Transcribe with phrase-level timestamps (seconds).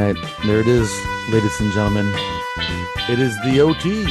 [0.00, 0.90] right, there it is,
[1.28, 2.12] ladies and gentlemen.
[3.08, 4.04] It is the OT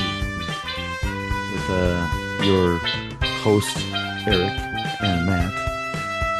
[1.52, 2.78] with uh, your
[3.42, 3.76] host
[4.28, 4.52] Eric
[5.02, 5.52] and Matt,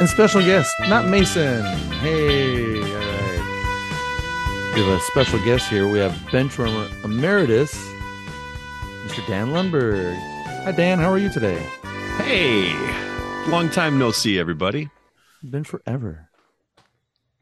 [0.00, 1.64] and special guest, not Mason.
[2.00, 4.72] Hey, all right.
[4.74, 5.88] We have a special guest here.
[5.88, 7.74] We have benchwarmer emeritus,
[9.04, 9.26] Mr.
[9.26, 10.14] Dan Lundberg.
[10.64, 10.98] Hi, Dan.
[10.98, 11.60] How are you today?
[12.18, 12.72] Hey,
[13.48, 14.90] long time no see, everybody.
[15.42, 16.30] Been forever.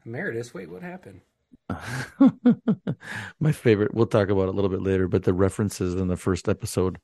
[0.05, 1.21] Emeritus, wait, what happened?
[3.39, 3.93] My favorite.
[3.93, 6.99] We'll talk about it a little bit later, but the references in the first episode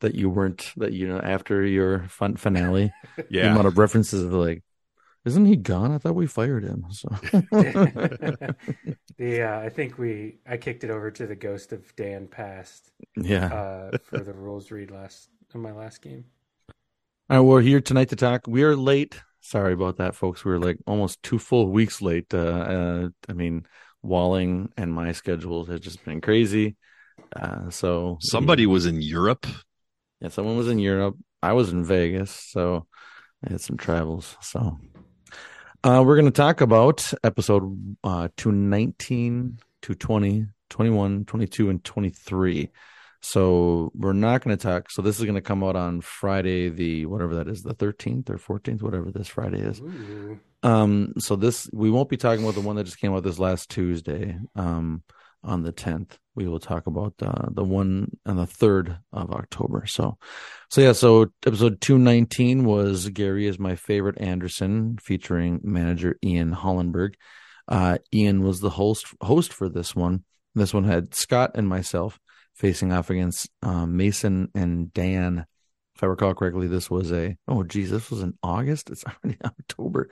[0.00, 2.94] that you weren't that you know after your fun finale,
[3.40, 4.62] the Yeah, amount of references of like,
[5.24, 5.92] isn't he gone?
[5.92, 6.86] I thought we fired him.
[6.90, 7.08] So
[9.18, 12.92] the uh, I think we I kicked it over to the ghost of Dan Past
[13.16, 13.50] yeah.
[13.50, 16.24] uh, for the rules read last in my last game.
[17.30, 18.46] All right, we're here tonight to talk.
[18.46, 19.20] We are late.
[19.40, 20.44] Sorry about that, folks.
[20.44, 22.32] We were like almost two full weeks late.
[22.34, 23.66] Uh, uh I mean,
[24.04, 26.76] Walling and my schedules have just been crazy.
[27.34, 29.46] Uh, so somebody was in Europe.
[30.20, 31.16] Yeah, someone was in Europe.
[31.42, 32.86] I was in Vegas, so
[33.44, 34.36] I had some travels.
[34.40, 34.78] So
[35.82, 42.70] uh, we're going to talk about episode uh, 219, 220, 21, 22, and 23.
[43.24, 44.90] So we're not going to talk.
[44.90, 48.28] So this is going to come out on Friday, the whatever that is, the 13th
[48.28, 49.80] or 14th, whatever this Friday is.
[49.80, 50.38] Ooh.
[50.62, 53.38] Um, so this we won't be talking about the one that just came out this
[53.38, 54.36] last Tuesday.
[54.54, 55.02] Um,
[55.42, 59.84] on the tenth, we will talk about uh, the one on the third of October.
[59.86, 60.18] So,
[60.70, 60.92] so yeah.
[60.92, 67.14] So episode two nineteen was Gary is my favorite Anderson, featuring manager Ian Hollenberg.
[67.68, 70.24] Uh, Ian was the host host for this one.
[70.54, 72.18] This one had Scott and myself
[72.54, 75.46] facing off against uh, Mason and Dan.
[75.96, 78.90] If I recall correctly, this was a oh geez, this was in August.
[78.90, 80.10] It's already October.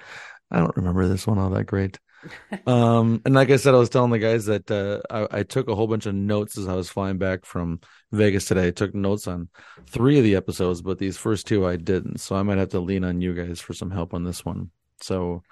[0.51, 1.99] I don't remember this one all that great.
[2.67, 5.69] um, and like I said, I was telling the guys that uh, I, I took
[5.69, 7.81] a whole bunch of notes as I was flying back from
[8.13, 8.69] Vegas today.
[8.69, 9.49] I took notes on
[9.87, 12.19] three of the episodes, but these first two I didn't.
[12.19, 14.71] So I might have to lean on you guys for some help on this one.
[15.01, 15.43] So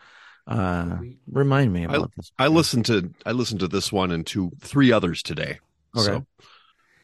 [0.47, 0.99] uh,
[1.31, 2.31] remind me about this.
[2.39, 5.59] I listened to I listened to this one and two three others today.
[5.97, 6.07] Okay.
[6.07, 6.27] So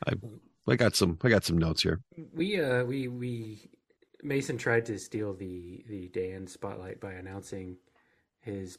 [0.07, 0.12] I
[0.69, 2.01] I got some I got some notes here.
[2.34, 3.71] We uh we we
[4.23, 7.77] Mason tried to steal the the Dan spotlight by announcing
[8.41, 8.79] his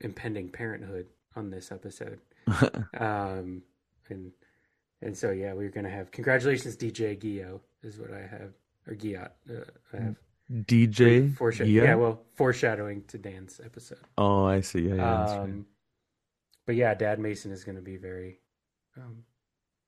[0.00, 2.20] impending parenthood on this episode.
[2.98, 3.62] Um
[4.08, 4.32] and
[5.02, 8.52] and so yeah, we're gonna have congratulations DJ Gio is what I have
[8.86, 9.30] or Giat.
[9.50, 10.16] Uh, I have
[10.52, 11.34] DJ.
[11.34, 11.68] foreshadow.
[11.68, 11.84] Gia?
[11.84, 13.98] Yeah, well, foreshadowing to Dan's episode.
[14.16, 14.80] Oh, I see.
[14.80, 15.16] Yeah, yeah.
[15.16, 15.40] that's right.
[15.40, 15.66] Um,
[16.66, 18.40] but yeah, Dad Mason is going to be very.
[18.96, 19.24] Um,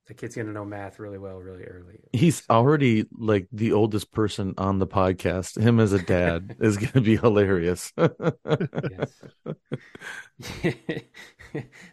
[0.08, 2.00] the kid's going to know math really well, really early.
[2.14, 5.60] He's already like the oldest person on the podcast.
[5.60, 7.92] Him as a dad is going to be hilarious.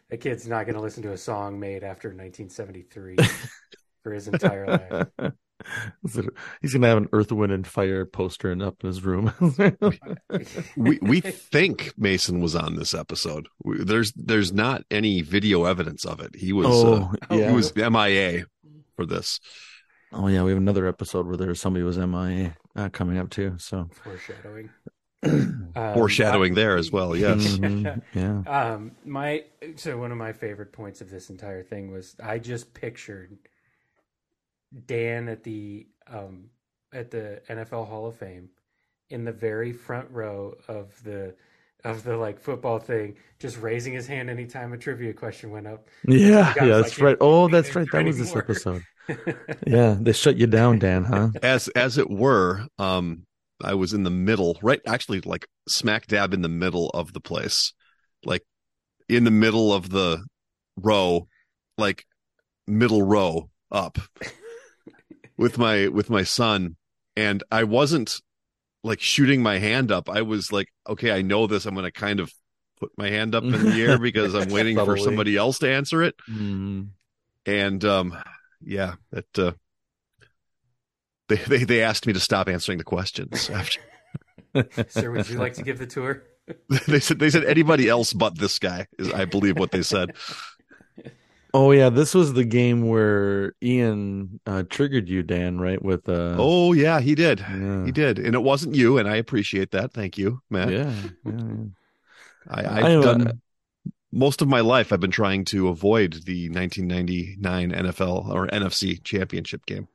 [0.09, 3.17] The kid's not going to listen to a song made after 1973
[4.03, 5.33] for his entire life.
[6.61, 9.33] He's going to have an Earth, Wind, and Fire poster in up in his room.
[10.77, 13.47] We we think Mason was on this episode.
[13.63, 16.35] We, there's there's not any video evidence of it.
[16.35, 17.49] He was uh, oh, yeah.
[17.49, 18.45] he was MIA
[18.95, 19.39] for this.
[20.11, 20.43] Oh, yeah.
[20.43, 23.55] We have another episode where there's somebody was MIA uh, coming up too.
[23.57, 24.69] So Foreshadowing.
[25.75, 27.15] Um, Foreshadowing there as well.
[27.15, 27.43] Yes.
[27.57, 28.01] Mhm.
[28.13, 28.43] yeah.
[28.45, 29.43] Um, my
[29.75, 33.35] so one of my favorite points of this entire thing was I just pictured
[34.85, 36.49] Dan at the um
[36.93, 38.49] at the NFL Hall of Fame
[39.09, 41.35] in the very front row of the
[41.83, 45.87] of the like football thing, just raising his hand anytime a trivia question went up.
[46.07, 46.53] Yeah.
[46.57, 46.77] Yeah.
[46.77, 47.17] That's like, right.
[47.21, 47.87] Oh, that's right.
[47.91, 48.83] That was this anymore." episode.
[49.67, 49.95] Yeah.
[49.99, 51.29] They shut you down, Dan, huh?
[51.43, 53.23] as as it were um
[53.63, 57.21] i was in the middle right actually like smack dab in the middle of the
[57.21, 57.71] place
[58.25, 58.43] like
[59.07, 60.25] in the middle of the
[60.75, 61.27] row
[61.77, 62.05] like
[62.67, 63.97] middle row up
[65.37, 66.75] with my with my son
[67.15, 68.21] and i wasn't
[68.83, 70.09] like shooting my hand up.
[70.09, 71.65] I was like okay i know this.
[71.65, 72.31] I'm going to kind of
[72.79, 76.03] put my hand up in the air because i'm waiting for somebody else to answer
[76.03, 76.15] it.
[76.29, 76.89] Mm.
[77.45, 78.17] and um
[78.61, 79.51] yeah that uh
[81.27, 83.81] they, they they asked me to stop answering the questions after
[84.87, 86.23] Sir, would you like to give the tour?
[86.87, 90.11] they said they said anybody else but this guy is i believe what they said
[91.55, 95.81] Oh yeah, this was the game where Ian uh, triggered you, Dan, right?
[95.81, 99.15] With uh, oh yeah he did yeah, he did and it wasn't you and i
[99.15, 100.93] appreciate that thank you man yeah,
[101.25, 102.73] yeah, yeah.
[102.73, 103.33] I, know, done uh,
[104.11, 109.65] most of my life i've been trying to avoid the 1999 nfl or nfc championship
[109.65, 109.87] game.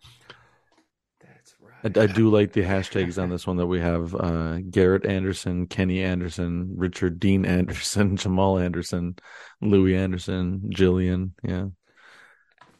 [1.84, 5.66] I, I do like the hashtags on this one that we have uh, Garrett Anderson,
[5.66, 9.16] Kenny Anderson, Richard Dean Anderson, Jamal Anderson,
[9.60, 11.32] Louis Anderson, Jillian.
[11.42, 11.66] Yeah.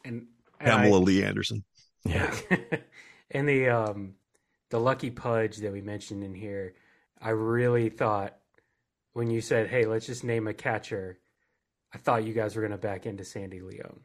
[0.03, 0.27] And,
[0.59, 1.63] and Pamela I- Lee Anderson.
[2.05, 2.35] Yeah.
[3.31, 4.13] and the um
[4.69, 6.73] the lucky pudge that we mentioned in here,
[7.21, 8.37] I really thought
[9.13, 11.19] when you said, "Hey, let's just name a catcher,"
[11.93, 13.99] I thought you guys were going to back into Sandy Leon.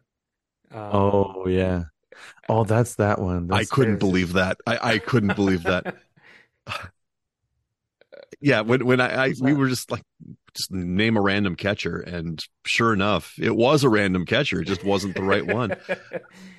[0.73, 1.85] Um, Oh, yeah.
[2.49, 3.51] Oh, that's that one.
[3.53, 4.59] I couldn't there's- believe that.
[4.67, 5.97] I, I couldn't believe that.
[8.41, 10.03] Yeah, when when I, I we were just like
[10.55, 14.61] just name a random catcher, and sure enough, it was a random catcher.
[14.61, 15.77] It just wasn't the right one.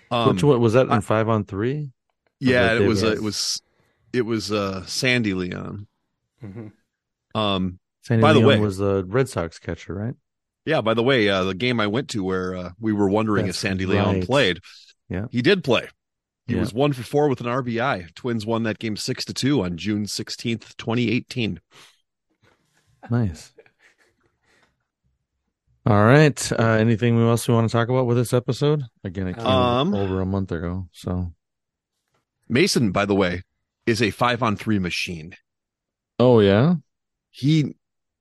[0.09, 1.92] Um, Which one was that in I- five on three?
[2.39, 3.62] yeah, it was uh, it was
[4.13, 5.86] it was uh, Sandy Leon.
[6.42, 6.71] Mhm.
[7.36, 10.15] Um, Sandy By the way- was the Red Sox catcher, right?
[10.65, 10.80] yeah.
[10.80, 13.57] By the way, uh, the game I went to where uh, we were wondering That's
[13.57, 14.25] if Sandy Leon right.
[14.25, 14.62] played,
[15.09, 15.27] Yeah.
[15.31, 15.88] he did play.
[16.48, 16.62] He Yeah.
[16.62, 18.13] was one for four with an RBI.
[18.15, 21.59] Twins won that game six to two on June sixteenth, twenty eighteen.
[23.09, 23.54] Nice.
[25.86, 26.51] All right.
[26.51, 28.83] Uh, anything else we want to talk about with this episode?
[29.04, 30.89] Again, it came Um, over a month ago.
[30.92, 31.33] So,
[32.50, 33.44] Mason, by the way,
[33.86, 35.36] is a five on three machine.
[36.19, 36.75] oh yeah,
[37.31, 37.75] He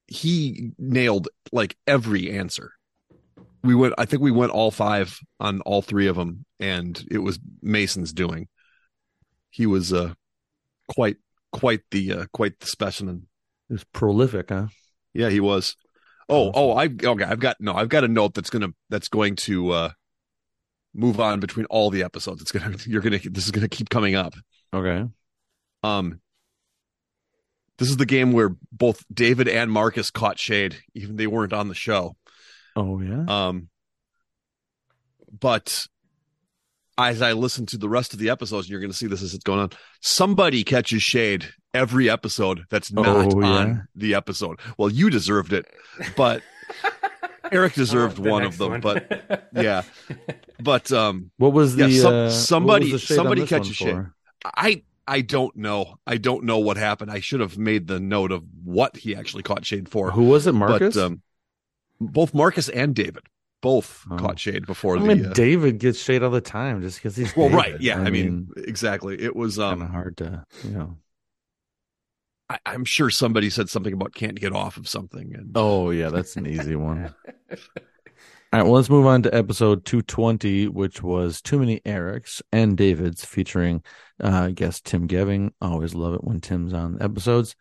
[0.08, 2.72] he nailed like every answer.
[3.66, 3.94] We went.
[3.98, 8.12] I think we went all five on all three of them, and it was Mason's
[8.12, 8.48] doing.
[9.50, 10.14] He was uh
[10.88, 11.16] quite
[11.52, 13.26] quite the uh, quite the specimen.
[13.68, 14.68] it was prolific, huh?
[15.14, 15.76] Yeah, he was.
[16.28, 17.24] Oh, oh, I okay.
[17.24, 17.74] I've got no.
[17.74, 19.90] I've got a note that's gonna that's going to uh
[20.94, 22.42] move on between all the episodes.
[22.42, 24.34] It's gonna you're gonna this is gonna keep coming up.
[24.74, 25.04] Okay.
[25.82, 26.20] Um,
[27.78, 31.68] this is the game where both David and Marcus caught shade, even they weren't on
[31.68, 32.16] the show.
[32.76, 33.24] Oh yeah.
[33.28, 33.68] Um,
[35.40, 35.86] but
[36.98, 39.22] as I listen to the rest of the episodes, and you're going to see this
[39.22, 39.70] as it's going on.
[40.00, 43.46] Somebody catches shade every episode that's not Oh, yeah.
[43.46, 44.60] on the episode.
[44.78, 45.66] Well, you deserved it,
[46.16, 46.42] but
[47.52, 48.70] Eric deserved Oh, the one next of them.
[48.70, 48.80] one.
[48.80, 49.82] But yeah,
[50.58, 54.06] but um, What was the yeah, some- uh, somebody- was the somebody catches shade.
[54.44, 55.96] I I don't know.
[56.06, 57.10] I don't know what happened.
[57.10, 60.10] I should have made the note of what he actually caught shade for.
[60.12, 60.94] Who was it, Marcus?
[60.96, 61.22] But um,
[62.00, 63.22] both Marcus and David
[63.62, 64.16] both Oh.
[64.16, 65.06] caught shade before I the.
[65.06, 67.72] mean, uh, David gets shade all the time just because he's well, David.
[67.72, 67.80] right?
[67.80, 69.20] Yeah, I, mean, exactly.
[69.20, 69.56] It was.
[69.56, 70.96] kind of Um, hard to, you know.
[72.48, 76.10] I, I'm sure somebody said something about can't get off of something, and Oh yeah,
[76.10, 77.12] that's an easy one.
[78.52, 82.76] All right, well, let's move on to episode 220, which was Too Many Erics and
[82.76, 83.82] Davids featuring
[84.22, 85.50] uh, guest Tim Geving.
[85.60, 87.56] Always love it when Tim's on episodes.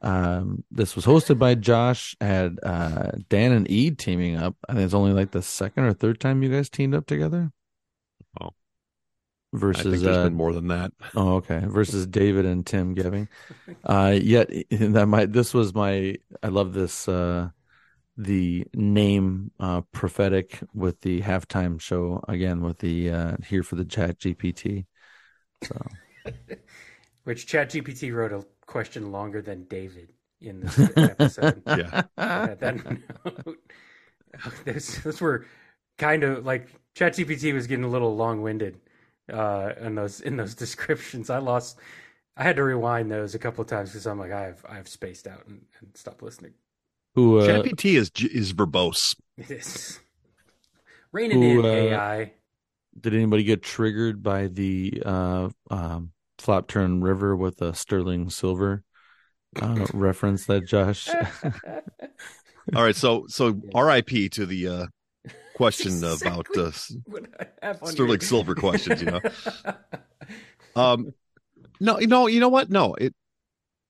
[0.00, 4.54] Um, this was hosted by Josh, had uh, Dan and Eid teaming up.
[4.68, 7.52] I think it's only like the second or third time you guys teamed up together.
[8.40, 8.50] Oh.
[9.54, 10.92] I Versus think there's uh, been more than that.
[11.16, 11.62] Oh, okay.
[11.64, 13.28] Versus David and Tim Geving.
[13.84, 15.32] Uh, yet that might.
[15.32, 16.16] This was my.
[16.42, 17.08] I love this.
[17.08, 17.48] Uh,
[18.18, 23.84] the name uh, prophetic with the halftime show again with the uh, here for the
[23.84, 24.86] chat GPT.
[25.62, 25.86] So
[27.24, 31.62] Which Chat GPT wrote a question longer than David in this episode.
[31.66, 32.02] Yeah.
[32.16, 33.58] At that note,
[34.64, 35.46] those, those were
[35.96, 38.78] kind of like ChatGPT was getting a little long-winded
[39.32, 41.30] uh, in those in those descriptions.
[41.30, 41.78] I lost.
[42.36, 44.76] I had to rewind those a couple of times because I'm like, I have I
[44.76, 46.52] have spaced out and, and stopped listening.
[47.16, 47.40] who?
[47.40, 49.16] Uh, ChatGPT is is verbose.
[49.36, 49.98] It is
[51.10, 52.32] reining Who, in uh, AI.
[53.00, 58.82] did anybody get triggered by the uh, um, flop turn river with a sterling silver
[59.60, 61.08] uh, reference that Josh?
[62.76, 64.28] All right, so so R.I.P.
[64.30, 64.86] to the uh,
[65.54, 66.70] question That's about uh,
[67.06, 68.28] what I have on Sterling here.
[68.28, 69.00] Silver questions.
[69.02, 69.20] You know.
[70.76, 71.14] Um,
[71.80, 72.70] no, no, you know what?
[72.70, 73.14] No, it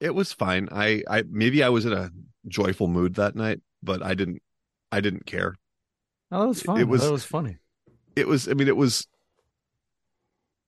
[0.00, 0.68] it was fine.
[0.70, 2.10] I, I maybe I was in a
[2.46, 4.42] joyful mood that night, but I didn't,
[4.92, 5.54] I didn't care.
[6.30, 6.80] Oh, that was fun.
[6.80, 7.56] It was- that was funny.
[8.14, 9.06] It was, I mean, it was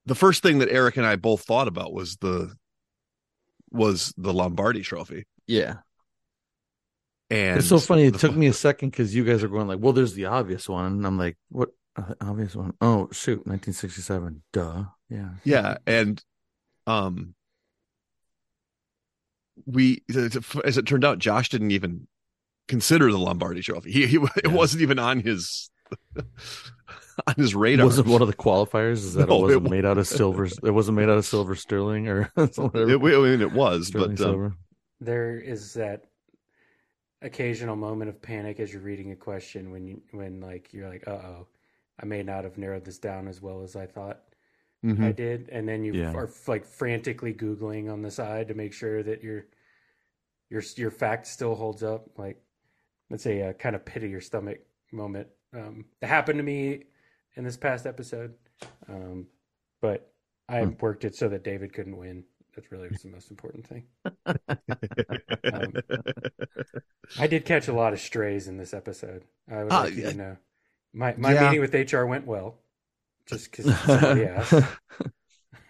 [0.06, 2.54] the first thing that Eric and I both thought about was the
[3.70, 5.76] was the Lombardi Trophy, Yeah.
[7.30, 8.04] and it's so funny.
[8.04, 10.24] It took fu- me a second because you guys are going like, "Well, there's the
[10.26, 12.72] obvious one," and I'm like, "What uh, obvious one?
[12.80, 14.42] Oh, shoot, 1967.
[14.52, 14.84] Duh.
[15.08, 15.30] Yeah.
[15.44, 16.22] yeah, and
[16.86, 17.34] um,
[19.66, 22.06] we as it turned out, Josh didn't even
[22.68, 23.90] consider the Lombardi Trophy.
[23.92, 24.52] He, he it Yeah.
[24.52, 25.70] wasn't even on his
[27.26, 27.86] on his It radar.
[27.86, 28.92] wasn't one of the qualifiers.
[28.98, 30.46] Is that No, it it wasn't wa- made out of silver?
[30.46, 32.90] It wasn't made out of silver sterling or whatever.
[32.90, 34.56] It, I mean, it was, sterling but um,
[35.00, 36.04] there is that
[37.22, 41.06] occasional moment of panic as you're reading a question when you when like you're like
[41.06, 41.46] uh oh
[42.00, 44.20] i may not have narrowed this down as well as i thought
[44.82, 45.04] Mhm.
[45.04, 46.14] I did, and then you Yeah.
[46.14, 49.44] are like frantically googling on the side to make sure that your
[50.48, 52.08] your your fact still holds up.
[52.18, 52.42] Like
[53.10, 55.28] let's say a uh, kind of pit of your stomach moment.
[55.52, 56.84] Um, that happened to me
[57.36, 58.34] in this past episode,
[58.88, 59.26] um,
[59.80, 60.12] but
[60.48, 60.70] I Hmm.
[60.80, 62.24] worked it so that David couldn't win.
[62.54, 63.84] That's really was the most important thing.
[65.52, 65.74] Um,
[67.16, 69.24] I did catch a lot of strays in this episode.
[69.48, 70.10] I would Ah, like you yeah.
[70.10, 70.36] to know.
[70.92, 71.40] My my Yeah.
[71.42, 72.58] meeting with HR went well,
[73.26, 74.66] just because somebody asked.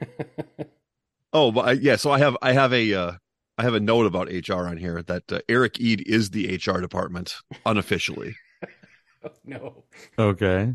[1.33, 1.97] oh, but I, yeah.
[1.97, 3.13] So I have I have a uh,
[3.59, 6.81] I have a note about HR on here that uh, Eric Eid is the HR
[6.81, 7.37] department
[7.67, 8.37] unofficially.
[9.25, 9.85] oh, no.
[10.19, 10.75] okay.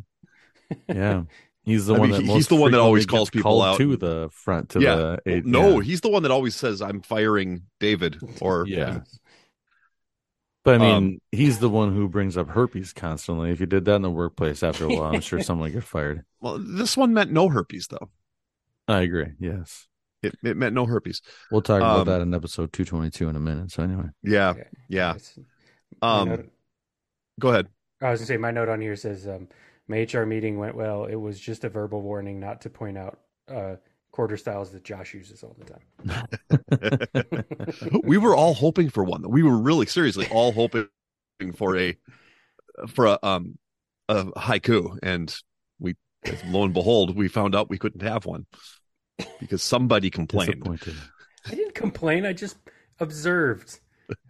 [0.88, 1.24] Yeah.
[1.66, 3.78] He's the I one mean, that he's the one that always calls people out.
[3.80, 4.96] to the front to Yeah.
[4.98, 5.82] the eight, no, yeah.
[5.82, 9.00] he's the one that always says I'm firing David or Yeah.
[10.64, 13.50] But I mean, Um, he's the one who brings up herpes constantly.
[13.52, 15.84] If you did that in the workplace after a while, I'm sure someone would get
[15.84, 16.24] fired.
[16.40, 18.10] Well, this one meant no herpes though.
[18.88, 19.32] I agree.
[19.40, 19.88] Yes.
[20.22, 21.24] It it meant no herpes.
[21.52, 23.72] We'll talk about Um, that in episode 222 in a minute.
[23.72, 24.64] So anyway, Yeah, Yeah.
[24.88, 25.10] yeah.
[25.16, 25.40] It's-
[26.02, 26.52] Um, note-
[27.40, 27.70] go ahead.
[28.02, 29.48] I was gonna say my note on here says um,
[29.88, 31.06] my HR meeting went well.
[31.06, 33.76] It was just a verbal warning not to point out uh,
[34.12, 35.66] quarter styles that Josh uses all the
[36.86, 38.02] time.
[38.04, 39.30] we were all hoping for one.
[39.30, 40.88] We were really seriously all hoping
[41.56, 41.98] for a
[42.88, 43.58] for a um
[44.08, 45.36] a haiku, and
[45.80, 45.96] we
[46.48, 48.46] lo and behold, we found out we couldn't have one
[49.40, 50.64] because somebody complained.
[51.48, 52.26] I didn't complain.
[52.26, 52.58] I just
[53.00, 53.80] observed.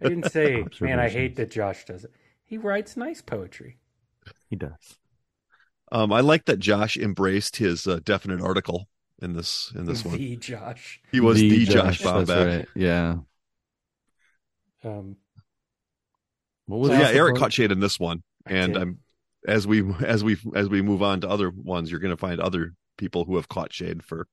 [0.02, 2.10] I didn't say, man, I hate that Josh does it.
[2.44, 3.78] He writes nice poetry.
[4.48, 4.98] He does.
[5.92, 8.88] Um, I like that Josh embraced his uh, definite article
[9.22, 10.16] in this in this one.
[10.16, 11.00] The Josh.
[11.12, 12.58] He was the, Josh, that's Bomback.
[12.58, 12.68] right.
[12.74, 13.16] Yeah.
[14.84, 15.16] Um,
[16.66, 18.82] What was So yeah, Eric caught shade in this one, I and did.
[18.82, 18.98] I'm
[19.46, 22.40] as we as we as we move on to other ones, you're going to find
[22.40, 24.26] other people who have caught shade for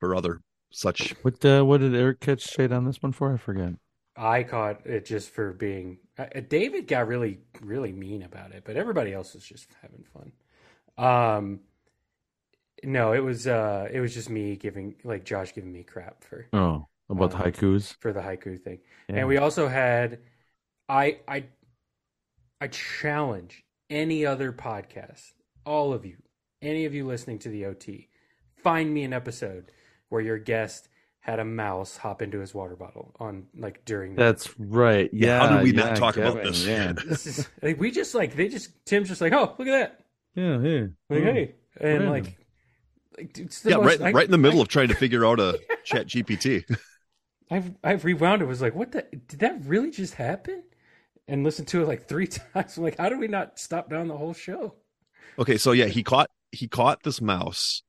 [0.00, 1.14] for other such.
[1.22, 3.32] What uh, what did Eric catch shade on this one for?
[3.32, 3.74] I forget.
[4.16, 5.98] I caught it just for being.
[6.18, 10.32] Uh, David got really, really mean about it, but everybody else was just having fun.
[10.96, 11.60] Um,
[12.84, 16.46] no, it was uh, it was just me giving like Josh giving me crap for
[16.52, 17.96] Oh, about the Um, haikus.
[18.00, 19.16] for the haiku thing, Yeah.
[19.16, 20.20] and we also had,
[20.88, 21.44] I I,
[22.60, 25.32] I challenge any other podcast,
[25.64, 26.16] all of you,
[26.62, 28.08] any of you listening to the OT,
[28.62, 29.72] find me an episode
[30.08, 30.88] where your guest
[31.24, 35.08] had a mouse hop into his water bottle on like during the That's right.
[35.12, 35.48] Yeah, Yeah.
[35.48, 36.66] how did we yeah, not talk about Kevin, this?
[36.66, 36.92] Yeah.
[37.06, 40.00] this is like we just like they just Tim's just like oh look at that
[40.34, 40.58] Yeah.
[40.60, 40.86] Yeah.
[41.08, 41.32] like Oh.
[41.32, 42.10] hey and random.
[42.10, 42.36] like,
[43.16, 44.94] like it's the Yeah, most- right, I- right in the middle I, of trying to
[44.94, 46.64] figure out a Chat GPT.
[47.50, 50.62] I've I've rewound it was like what the did that really just happen
[51.26, 54.08] and listened to it like three times I'm like how did we not stop down
[54.08, 54.74] the whole show
[55.38, 57.82] Okay, so yeah, he caught he caught this mouse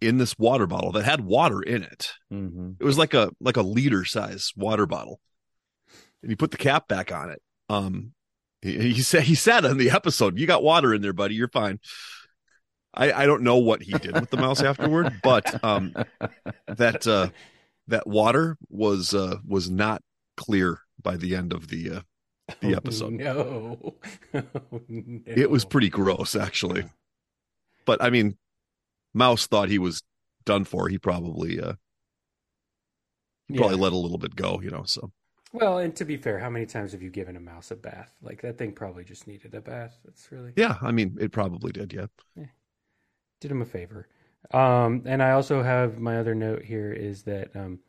[0.00, 2.12] in this water bottle that had water in it.
[2.32, 2.76] Mhm.
[2.80, 5.20] It was like a like a liter size water bottle,
[6.22, 7.42] and he put the cap back on it.
[7.68, 8.12] Um,
[8.62, 11.34] he, he said he said on the episode, "You got water in there, buddy.
[11.34, 11.80] You're fine."
[12.94, 15.92] I I don't know what he did with the mouse afterward, but um,
[16.66, 17.28] that uh,
[17.88, 20.02] that water was uh was not
[20.36, 22.00] clear by the end of the uh,
[22.60, 23.12] the Oh, episode.
[23.12, 23.94] no,
[24.34, 25.20] Oh, no.
[25.26, 26.84] It was pretty gross, actually.
[27.84, 28.36] But I mean,
[29.18, 30.02] Mouse thought he was
[30.46, 30.88] done for.
[30.88, 31.74] He probably uh
[33.48, 33.60] he Yeah.
[33.60, 34.84] probably let a little bit go, you know.
[34.86, 35.12] So
[35.52, 38.14] well and to be fair how many times have you given a mouse a bath
[38.20, 41.72] like that thing probably just needed a bath that's really yeah, I mean, it probably
[41.72, 41.92] did.
[41.92, 42.06] Yeah.
[43.40, 44.08] did him a favor.
[44.52, 47.80] Um, and I also have my other note here is that um,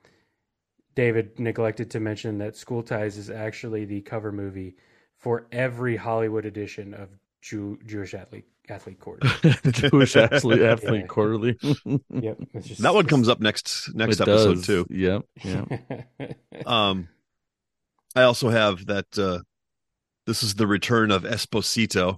[0.95, 4.75] David neglected to mention that School Ties is actually the cover movie
[5.17, 7.09] for every Hollywood edition of
[7.41, 9.27] Jew- Jewish athlete athlete quarter.
[9.71, 11.07] Jewish athlete, athlete Yeah.
[11.07, 11.57] quarterly.
[12.09, 14.65] yep, just, That one comes up next next It episode does.
[14.65, 14.85] too.
[14.89, 15.21] Yep.
[15.43, 16.37] Yep.
[16.65, 17.07] Um,
[18.15, 19.17] I also have that.
[19.17, 19.39] uh
[20.25, 22.17] This is the return of Esposito,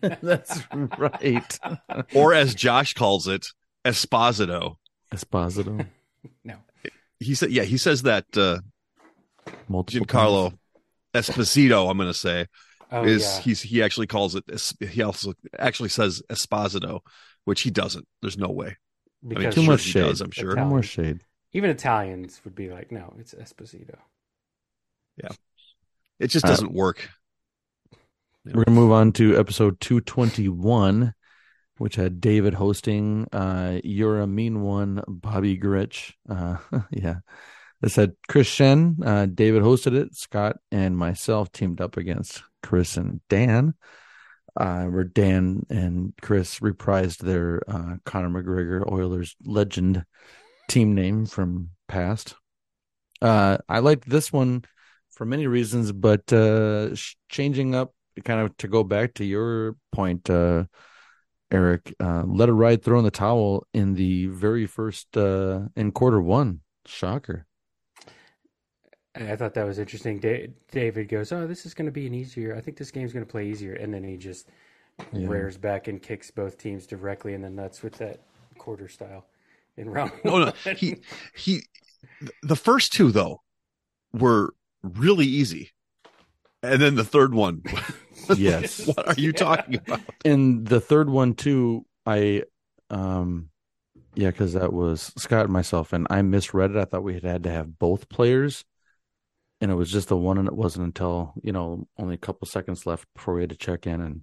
[0.00, 0.60] That's
[0.98, 1.58] right.
[2.14, 3.46] or as Josh calls it,
[3.84, 4.76] Esposito.
[5.12, 5.86] Esposito.
[6.44, 6.56] no,
[7.20, 8.58] He said, "Yeah, he says that uh
[9.68, 10.50] Multiple Giancarlo
[11.14, 11.28] times.
[11.28, 11.90] Esposito.
[11.90, 12.46] I'm going to say
[12.90, 14.44] oh is yeah, he's he actually calls it.
[14.90, 17.00] He also actually says Esposito,
[17.44, 18.06] which he doesn't.
[18.22, 18.76] There's no way.
[19.30, 20.00] I mean, because too sure much he shade.
[20.00, 20.54] does, I'm sure.
[20.54, 21.20] No more shade.
[21.52, 23.98] even Italians would be like, no, it's Esposito.
[25.16, 25.32] Yeah,
[26.20, 27.10] it just Uh, doesn't work.
[28.44, 31.12] We're gonna move on to episode 221,
[31.76, 33.26] which had David hosting.
[33.32, 36.14] Uh, You're a mean one, Bobby Grich.
[36.28, 36.56] Uh,
[36.90, 37.16] yeah,
[37.80, 38.98] this said Chris Shen.
[39.04, 40.14] Uh, David hosted it.
[40.14, 43.74] Scott and myself teamed up against Chris and Dan.
[44.58, 50.04] uh, where Dan and Chris reprised their uh, Conor McGregor Oilers legend
[50.68, 52.34] team name from past.
[53.22, 54.64] Uh, I liked this one
[55.10, 56.90] for many reasons, but uh,
[57.28, 57.94] changing up
[58.24, 60.64] kind of to go back to your point, uh,
[61.50, 65.92] Eric, uh, let it ride, throw in the towel in the very first uh, in
[65.92, 66.60] quarter one.
[66.86, 67.47] Shocker.
[69.14, 70.20] I thought that was interesting.
[70.70, 72.54] David goes, "Oh, this is going to be an easier.
[72.54, 74.48] I think this game's going to play easier," and then he just
[75.12, 75.28] yeah.
[75.28, 78.20] rears back and kicks both teams directly in the nuts with that
[78.58, 79.26] quarter style
[79.76, 80.12] in round.
[80.24, 80.96] Oh no, he
[81.34, 81.62] he.
[82.42, 83.42] The first two though
[84.12, 85.70] were really easy,
[86.62, 87.62] and then the third one.
[88.36, 88.86] yes.
[88.86, 89.38] what are you yeah.
[89.38, 90.00] talking about?
[90.24, 91.86] And the third one too.
[92.06, 92.44] I
[92.90, 93.50] um
[94.14, 96.76] yeah, because that was Scott and myself, and I misread it.
[96.76, 98.64] I thought we had had to have both players
[99.60, 102.46] and it was just the one, and it wasn't until you know only a couple
[102.46, 104.22] seconds left before we had to check in, and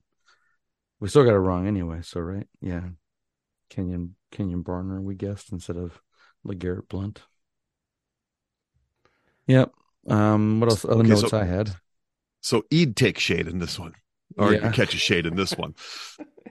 [1.00, 2.00] we still got it wrong anyway.
[2.02, 2.84] So right, yeah,
[3.70, 6.02] Kenyon Kenyon Barner we guessed instead of
[6.46, 7.22] LeGarrette Blunt.
[9.48, 9.72] Yep.
[10.08, 10.60] Um.
[10.60, 10.86] What else?
[10.86, 11.72] Other okay, notes so, I had.
[12.42, 13.94] So Eid takes shade in this one,
[14.38, 14.72] or yeah.
[14.72, 15.74] catches shade in this one,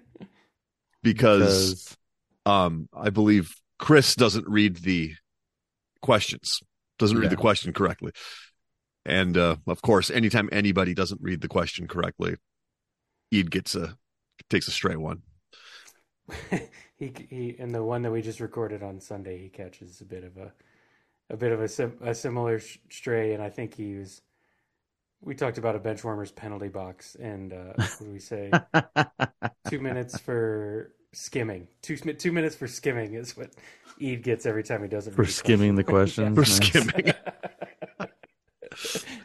[1.03, 1.97] because, because
[2.47, 5.15] um I believe Chris doesn't read the
[6.03, 6.61] questions
[6.99, 7.31] doesn't read yeah.
[7.31, 8.13] the question correctly.
[9.07, 12.37] And uh, of course, anytime anybody doesn't read the question correctly,
[13.35, 13.97] Eid gets a
[14.49, 15.23] takes a stray one.
[16.97, 20.25] he he, and the one that we just recorded on Sunday, he catches a bit
[20.25, 20.53] of a
[21.31, 24.23] a bit of a, sim, a similar stray, and I think he was.
[25.21, 28.51] We talked about a benchwarmers penalty box, and uh, what do we say?
[29.71, 31.69] two minutes for skimming.
[31.83, 33.51] Two two minutes for skimming is what
[34.03, 36.35] Eid gets every time he does it for skimming the questions.
[36.35, 36.57] for nice.
[36.57, 37.15] skimming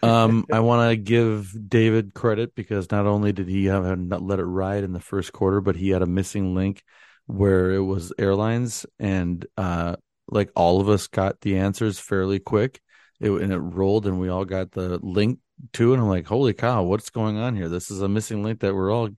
[0.04, 4.40] um, I want to give David credit because not only did he have not let
[4.40, 6.84] it ride in the first quarter, but he had a missing link
[7.26, 9.96] where it was airlines, and uh,
[10.28, 12.82] like all of us got the answers fairly quick.
[13.20, 15.40] It, and it rolled, and we all got the link
[15.74, 15.96] to it.
[15.96, 17.68] And I'm like, holy cow, what's going on here?
[17.68, 19.10] This is a missing link that we're all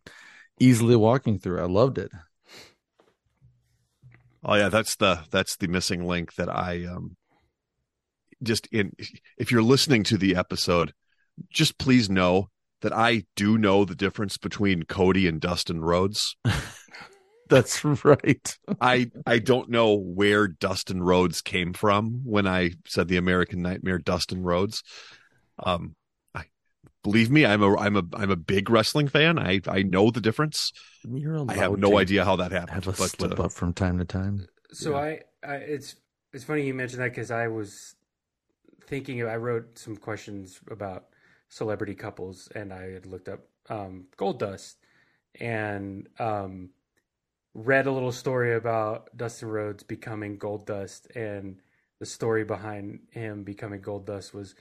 [0.59, 1.61] easily walking through.
[1.61, 2.11] I loved it.
[4.43, 7.15] Oh yeah, that's the that's the missing link that I um
[8.43, 8.93] just in
[9.37, 10.93] if you're listening to the episode,
[11.49, 12.49] just please know
[12.81, 16.35] that I do know the difference between Cody and Dustin Rhodes.
[17.49, 18.57] That's right.
[18.79, 23.99] I I don't know where Dustin Rhodes came from when I said the American Nightmare
[23.99, 24.83] Dustin Rhodes.
[25.61, 25.95] Um
[26.33, 26.45] I
[27.03, 29.37] believe me, I'm a I'm a I'm a big wrestling fan.
[29.37, 30.71] I I know the difference.
[31.49, 32.85] I have no idea how that happened.
[32.85, 34.47] Have a but, slip uh, up from time to time.
[34.71, 34.97] So yeah.
[34.97, 35.95] I, I it's
[36.31, 37.95] it's funny you mentioned that because I was
[38.87, 41.05] thinking, I wrote some questions about
[41.49, 44.75] celebrity couples, and I had looked up um, Goldust
[45.39, 46.69] and um,
[47.53, 51.59] read a little story about Dustin Rhodes becoming Goldust, and
[51.99, 54.55] the story behind him becoming Goldust was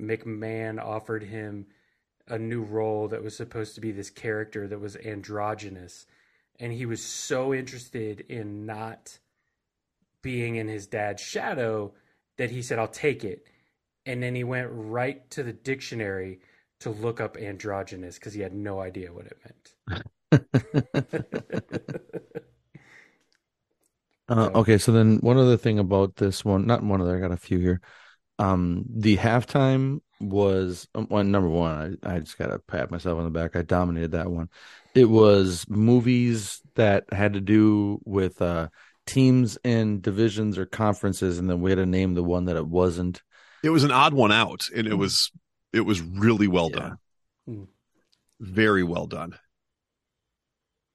[0.00, 1.66] McMahon offered him
[2.28, 6.06] a new role that was supposed to be this character that was androgynous,
[6.58, 9.18] and he was so interested in not
[10.22, 11.92] being in his dad's shadow
[12.36, 13.46] that he said, "I'll take it."
[14.06, 16.40] And then he went right to the dictionary
[16.80, 19.74] to look up androgynous because he had no idea what it meant.
[24.28, 27.32] uh, okay, so then one other thing about this one, not one other, I got
[27.32, 27.80] a few here.
[28.38, 31.98] Um, the halftime was um, one number one.
[32.02, 33.56] I, I just got to pat myself on the back.
[33.56, 34.50] I dominated that one.
[34.94, 38.68] It was movies that had to do with uh,
[39.06, 42.66] teams and divisions or conferences, and then we had to name the one that it
[42.66, 43.22] wasn't
[43.66, 44.98] it was an odd one out, and it hmm.
[44.98, 45.32] was
[45.72, 46.78] it was really well yeah.
[46.78, 46.98] done,
[47.46, 47.64] hmm.
[48.40, 49.36] very well done.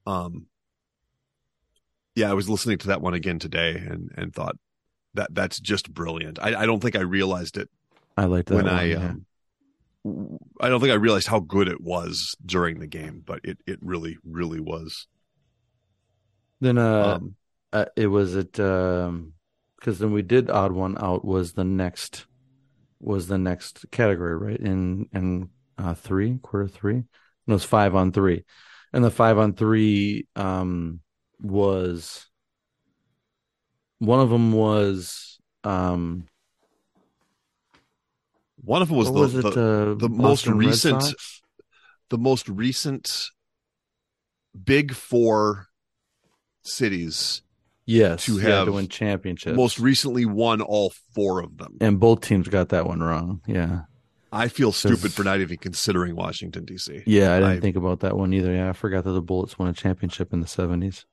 [0.08, 0.48] Um,
[2.16, 4.56] yeah, I was listening to that one again today, and and thought
[5.16, 6.40] that that's just brilliant.
[6.42, 7.70] I, I don't think I realized it.
[8.16, 8.84] I like that when one, I.
[8.86, 8.98] Yeah.
[8.98, 9.26] Um,
[10.60, 13.78] I don't think I realized how good it was during the game, but it, it
[13.84, 15.06] really, really was.
[16.60, 17.36] Then uh, um,
[17.72, 19.34] uh it was it um
[19.78, 22.26] because then we did odd one out was the next
[23.02, 24.60] was the next category, right?
[24.60, 27.06] In in uh, three quarter three, and
[27.48, 28.46] it was five on three,
[28.94, 31.02] and the five on three um,
[31.40, 32.28] was
[34.00, 36.28] one of them was um,
[38.58, 41.14] one of them was the was it, uh, the most recent
[42.10, 43.10] the most recent
[44.64, 45.68] big four
[46.64, 47.42] cities
[47.91, 49.56] Yes, to have to win championships.
[49.56, 53.41] Most recently, won all four of them, and both teams got that one wrong.
[53.47, 53.82] Yeah,
[54.32, 57.04] I feel stupid for not even considering Washington D.C.
[57.06, 58.51] Yeah, I didn't I- think about that one either.
[58.54, 61.06] Yeah, I forgot that the Bullets won a championship in the seventies.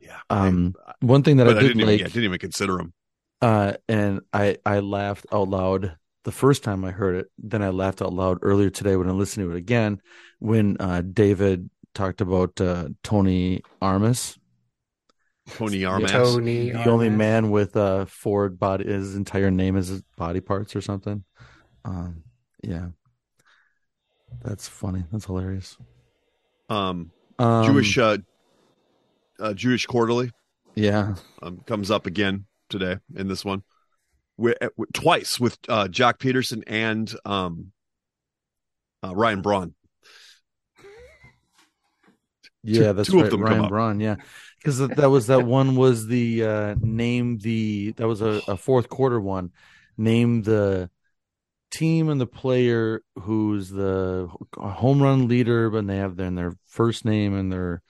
[0.00, 2.76] Yeah, Um, one thing that I I, did didn't even, like, yeah, didn't even consider
[2.78, 2.94] them.
[3.42, 7.26] uh, and I I laughed out loud the first time I heard it.
[7.38, 10.00] Then I laughed out loud earlier today when I listened to it again
[10.38, 14.38] when uh, David talked about uh, Tony Armas,
[15.56, 16.10] Tony Armas.
[16.10, 18.84] Tony, the only man with a Ford body.
[18.86, 21.24] His entire name is his body parts or something.
[21.84, 22.22] Um,
[22.62, 22.88] yeah,
[24.42, 25.04] that's funny.
[25.12, 25.76] That's hilarious.
[26.68, 28.18] Um, Um, Jewish uh,
[29.38, 30.30] uh, Jewish Quarterly
[30.74, 31.14] Yeah.
[31.42, 33.62] um, comes up again today in this one,
[34.38, 37.72] Wi- uh, twice with uh, Joc Pederson and um,
[39.02, 39.74] uh, Ryan Braun.
[42.62, 43.30] Yeah, Two- that's two of right.
[43.30, 43.68] them come Ryan up.
[43.70, 44.16] Braun, yeah.
[44.60, 48.56] Because that, that was that one was the uh name the that was a, a
[48.56, 49.52] fourth quarter one.
[49.96, 50.90] Name the
[51.70, 57.04] team and the player who's the home run leader, but they have their, their first
[57.04, 57.82] name and their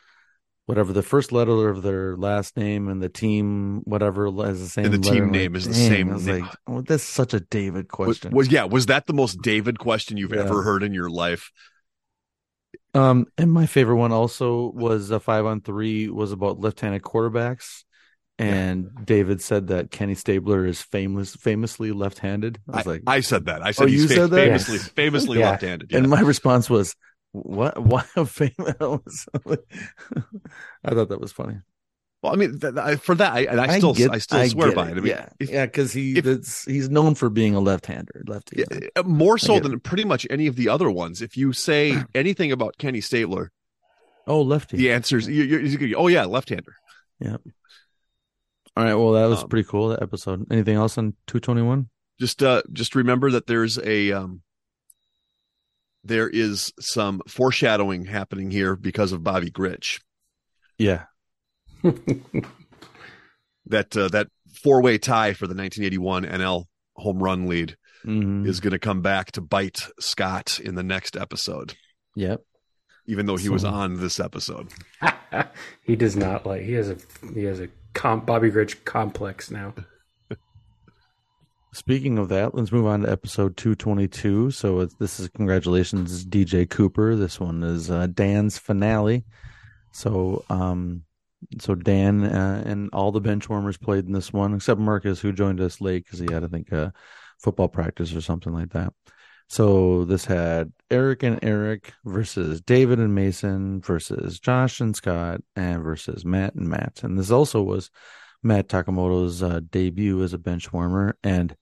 [0.67, 4.85] whatever the first letter of their last name and the team whatever is the same.
[4.85, 5.15] And the letter.
[5.15, 6.45] team like, name is the same I was name.
[6.45, 8.33] like, oh, that's such a David Was, question.
[8.33, 8.65] was yeah?
[8.65, 10.43] Was that the most David question you've Yeah.
[10.43, 11.51] ever heard in your life?
[12.95, 17.85] Um, and my favorite one also was a five on three was about left-handed quarterbacks,
[18.39, 22.59] and David said that Kenny Stabler is famous, famously left-handed.
[22.69, 23.63] I was I, like, I said that.
[23.63, 24.37] I said Oh, he's you fa- said that?
[24.37, 24.89] famously Yes.
[24.89, 25.51] famously Yeah.
[25.51, 25.93] left-handed.
[25.93, 25.99] Yeah.
[25.99, 26.97] and my response was,
[27.33, 27.79] "What?
[27.85, 29.27] Why famous?"
[30.85, 31.59] I thought that was funny.
[32.23, 34.89] Well, I mean, th- th- for that, I, and I still I, still swear by
[34.89, 34.93] it.
[34.93, 38.25] I mean, yeah, if- yeah, because he if- that's he's known for being a left-hander,
[38.27, 38.59] lefty.
[38.71, 41.23] Yeah, uh, more so get than pretty much any of the other ones.
[41.23, 43.51] If you say anything about Kenny Stabler,
[44.27, 44.77] Oh, lefty.
[44.77, 46.75] the answer's you, you, you, you- oh yeah, left-hander.
[47.21, 47.37] Yeah.
[48.77, 48.95] All right.
[48.95, 49.89] Well, that was Um, pretty cool.
[49.89, 50.47] That episode.
[50.51, 51.89] Anything else on two twenty one?
[52.21, 54.43] Just uh, just remember that there's a um,
[56.05, 60.01] there is some foreshadowing happening here because of Bobby Grich.
[60.79, 61.05] Yeah.
[63.67, 64.29] That uh, that
[64.65, 66.65] four-way tie for the 1981 NL
[66.97, 68.47] home run lead Mhm.
[68.47, 71.75] is going to come back to bite Scott in the next episode,
[72.17, 72.41] Yep.
[73.07, 74.69] even though he was on this episode.
[75.83, 76.63] he does not like.
[76.63, 76.97] He has a
[77.35, 79.75] he has a comp, Bobby Grich complex now.
[81.73, 84.51] Speaking of that, let's move on to episode 222.
[84.51, 87.15] So this is congratulations, DJ Cooper.
[87.15, 89.25] This one is uh, Dan's finale.
[89.93, 91.05] So, um,
[91.59, 95.33] so Dan uh, and all the bench warmers played in this one, except Marcus, who
[95.33, 96.93] joined us late because he had, I think, a
[97.39, 98.93] football practice or something like that.
[99.49, 105.83] So this had Eric and Eric versus David and Mason versus Josh and Scott and
[105.83, 107.03] versus Matt and Matt.
[107.03, 107.91] And this also was
[108.43, 111.57] Matt Takamoto's uh, debut as a bench warmer, and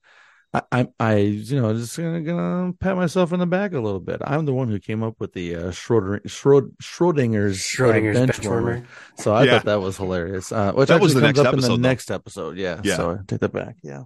[0.51, 3.99] I, I, I, you know, just gonna, gonna pat myself in the back a little
[3.99, 4.19] bit.
[4.23, 8.31] I'm the one who came up with the uh, Schroeder, Schrod, Schrodinger's, uh, Schrodinger's bench,
[8.31, 8.61] bench warmer.
[8.71, 8.85] warmer.
[9.17, 9.51] So I Yeah.
[9.51, 10.51] thought that was hilarious.
[10.51, 11.75] Uh, which That was actually the comes next up in the though.
[11.75, 12.57] next episode.
[12.57, 12.81] Yeah.
[12.83, 12.95] Yeah.
[12.97, 13.75] So I take that back.
[13.83, 14.03] Yeah.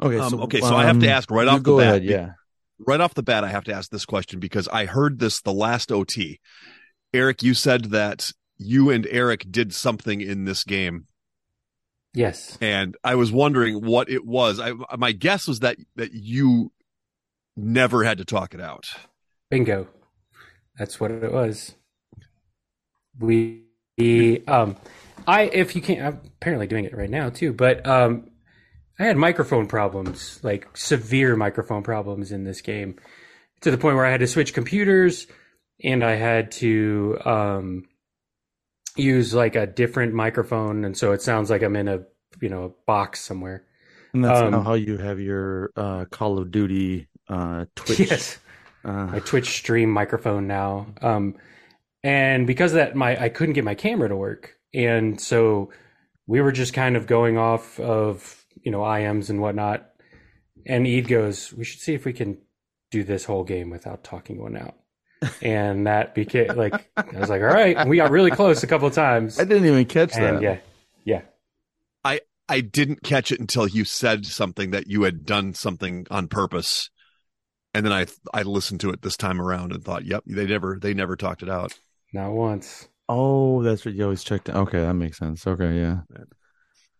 [0.00, 0.18] Okay.
[0.18, 2.04] Um, so okay, so I have to um, ask right you off the bat, ahead.
[2.04, 2.30] Yeah.
[2.78, 5.52] right off the bat, I have to ask this question because I heard this the
[5.52, 6.38] last OT.
[7.14, 11.06] Eric, you said that you and Eric did something in this game,
[12.16, 12.56] Yes.
[12.62, 14.58] and I was wondering what it was.
[14.58, 16.72] I, my guess was that that you
[17.56, 18.86] never had to talk it out.
[19.50, 19.86] Bingo.
[20.78, 21.74] That's what it was.
[23.18, 23.64] We,
[23.98, 24.76] we um
[25.26, 28.30] I if you can't I'm apparently doing it right now too, but um
[28.98, 32.96] I had microphone problems, like severe microphone problems in this game
[33.60, 35.26] to the point where I had to switch computers
[35.84, 37.84] and I had to um
[38.96, 42.00] use like a different microphone and so it sounds like I'm in a
[42.40, 43.64] you know a box somewhere.
[44.12, 47.98] And that's Um, how you have your uh, Call of Duty uh, Twitch.
[48.10, 48.38] Yes.
[48.84, 50.86] Uh, my Twitch stream microphone now.
[51.02, 51.34] Um,
[52.04, 55.72] and because of that, my I couldn't get my camera to work, and so
[56.28, 59.90] we were just kind of going off of you know IMs and whatnot.
[60.66, 62.38] And Ed goes, "We should see if we can
[62.92, 64.76] do this whole game without talking one out."
[65.42, 68.86] And that became like I was like, "All right." We got really close a couple
[68.86, 70.42] of times, I didn't even catch and that.
[70.42, 70.58] yeah,
[71.04, 71.22] yeah.
[72.04, 76.28] I I didn't catch it until you said something that you had done something on
[76.28, 76.90] purpose,
[77.72, 80.78] and then I I listened to it this time around and thought, "Yep, they never
[80.80, 81.72] they never talked it out."
[82.12, 82.88] Not once.
[83.08, 84.50] Oh, that's what you always checked.
[84.50, 85.46] Okay, that makes sense.
[85.46, 86.00] Okay, yeah.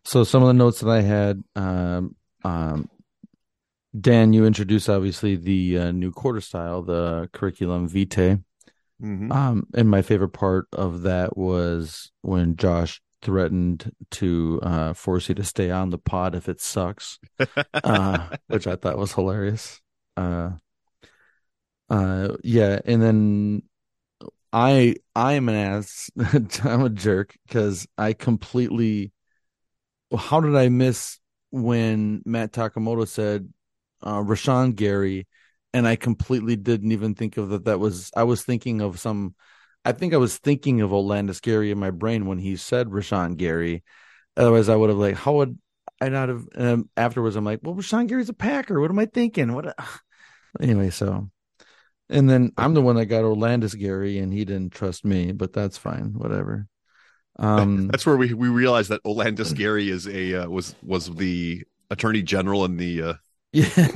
[0.04, 2.88] So some of the notes that I had, um, um,
[3.98, 8.38] Dan, you introduced obviously the uh, new quarter style, the curriculum vitae.
[9.02, 9.30] Mhm.
[9.30, 15.34] Um, and my favorite part of that was when Josh threatened to uh, force you
[15.36, 17.18] to stay on the pod if it sucks,
[17.74, 19.80] uh, which I thought was hilarious.
[20.16, 20.52] uh,
[21.88, 23.62] uh, yeah, and then
[24.52, 26.10] I I am an ass.
[26.64, 29.12] I'm a jerk because I completely.
[30.16, 31.18] How did I miss
[31.50, 33.52] when Matt Takamoto said
[34.06, 35.26] uh, Rashan Gary,
[35.74, 37.64] and I completely didn't even think of that.
[37.64, 39.34] That was I was thinking of some.
[39.84, 43.36] I think I was thinking of Olandis Gary in my brain when he said Rashan
[43.36, 43.82] Gary.
[44.36, 45.58] Otherwise, I would have like, how would
[46.00, 46.46] I not have?
[46.54, 48.80] And afterwards, I'm like, well, Rashan Gary's a Packer.
[48.80, 49.52] What am I thinking?
[49.52, 49.76] What?
[50.58, 51.28] Anyway, so
[52.08, 55.52] and then I'm the one that got Olandis Gary, and he didn't trust me, but
[55.52, 56.66] that's fine, whatever.
[57.38, 61.64] Um, That's where we we realized that Olandis Gary is a uh, was was the
[61.90, 63.14] attorney general in the uh,
[63.62, 63.86] yeah,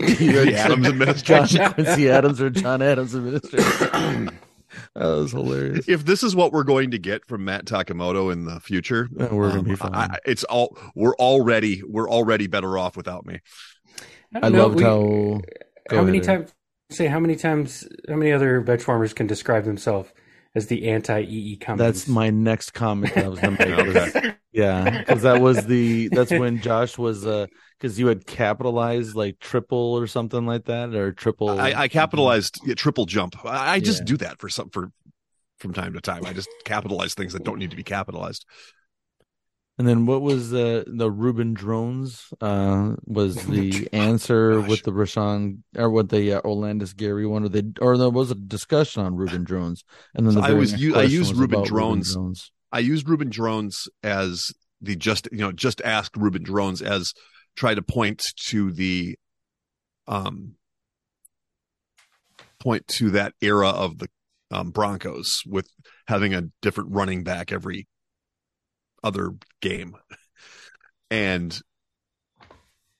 [0.45, 1.73] the Adams John administration.
[1.75, 4.31] Quincy Adams or John Adams administration.
[4.95, 5.89] that was hilarious.
[5.89, 9.33] If this is what we're going to get from Matt Takamoto in the future, Yeah,
[9.33, 9.95] we're gonna um, be fine.
[9.95, 13.41] I, I- it's all we're already we're already better off without me.
[14.33, 15.41] don't I know, loved we- how.
[15.91, 16.53] How many times
[16.91, 20.11] say how many times how many other veg farmers can describe themselves
[20.55, 21.81] as the anti EE Cummings?
[21.81, 23.97] That's my next comment that I was going to make.
[23.97, 24.35] Okay.
[24.53, 27.47] yeah, because that was the that's when Josh was uh
[27.79, 31.61] because you had capitalized like triple or something like that or triple.
[31.61, 33.37] I, I capitalized yeah, triple jump.
[33.45, 34.05] I, I just Yeah.
[34.05, 34.91] do that for some for
[35.59, 36.25] from time to time.
[36.27, 38.45] I just capitalize things that don't need to be capitalized.
[39.81, 42.35] And then what was the the Reuben Droughns?
[42.39, 44.69] Uh, was the answer Gosh.
[44.69, 48.31] with the Rashan or what the uh, Olandis Gary one, or they or there was
[48.31, 49.83] a discussion on Reuben Droughns,
[50.15, 52.13] and then the So I was u- I used was Reuben Droughns.
[52.13, 52.53] drones.
[52.71, 57.15] I used Reuben Droughns as the just you know just ask Reuben Droughns as
[57.57, 59.19] try to point to the
[60.07, 60.57] um
[62.59, 64.09] point to that era of the
[64.51, 65.71] um, Broncos with
[66.07, 67.89] having a different running back every
[69.03, 69.97] other game,
[71.11, 71.59] and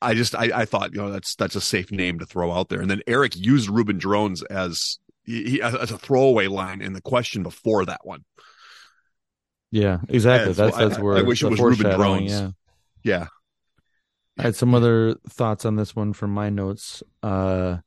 [0.01, 2.69] I just I, I thought you know that's that's a safe name to throw out
[2.69, 7.03] there, and then Eric used Reuben Droughns as he, as a throwaway line in the
[7.03, 8.25] question before that one.
[9.71, 10.51] Yeah, exactly.
[10.51, 12.31] Yeah, that's that's I- where I wish it was Reuben Droughns.
[12.31, 12.51] Yeah.
[13.03, 13.27] Yeah,
[14.39, 17.03] I had some other thoughts on this one from my notes.
[17.23, 17.79] Uh,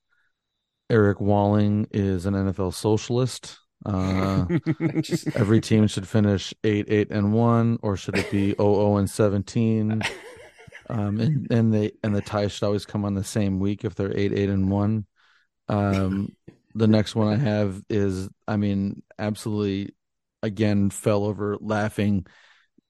[0.90, 3.60] Eric Walling is an NFL socialist.
[3.86, 4.46] Uh,
[5.02, 9.10] Just- every team should finish eight, eight, and one, or should it be 0, and
[9.10, 10.02] seventeen?
[10.90, 13.96] Um, and, and they and the tie should always come on the same week if
[13.96, 15.06] they're eight, eight, and one.
[15.70, 16.36] Um,
[16.76, 19.94] the next one I have is, I mean, absolutely,
[20.42, 22.26] again, fell over laughing,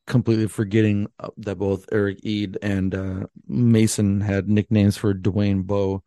[0.07, 6.03] completely forgetting uh, that both Eric Eid and uh, Mason had nicknames for Dwayne Bowe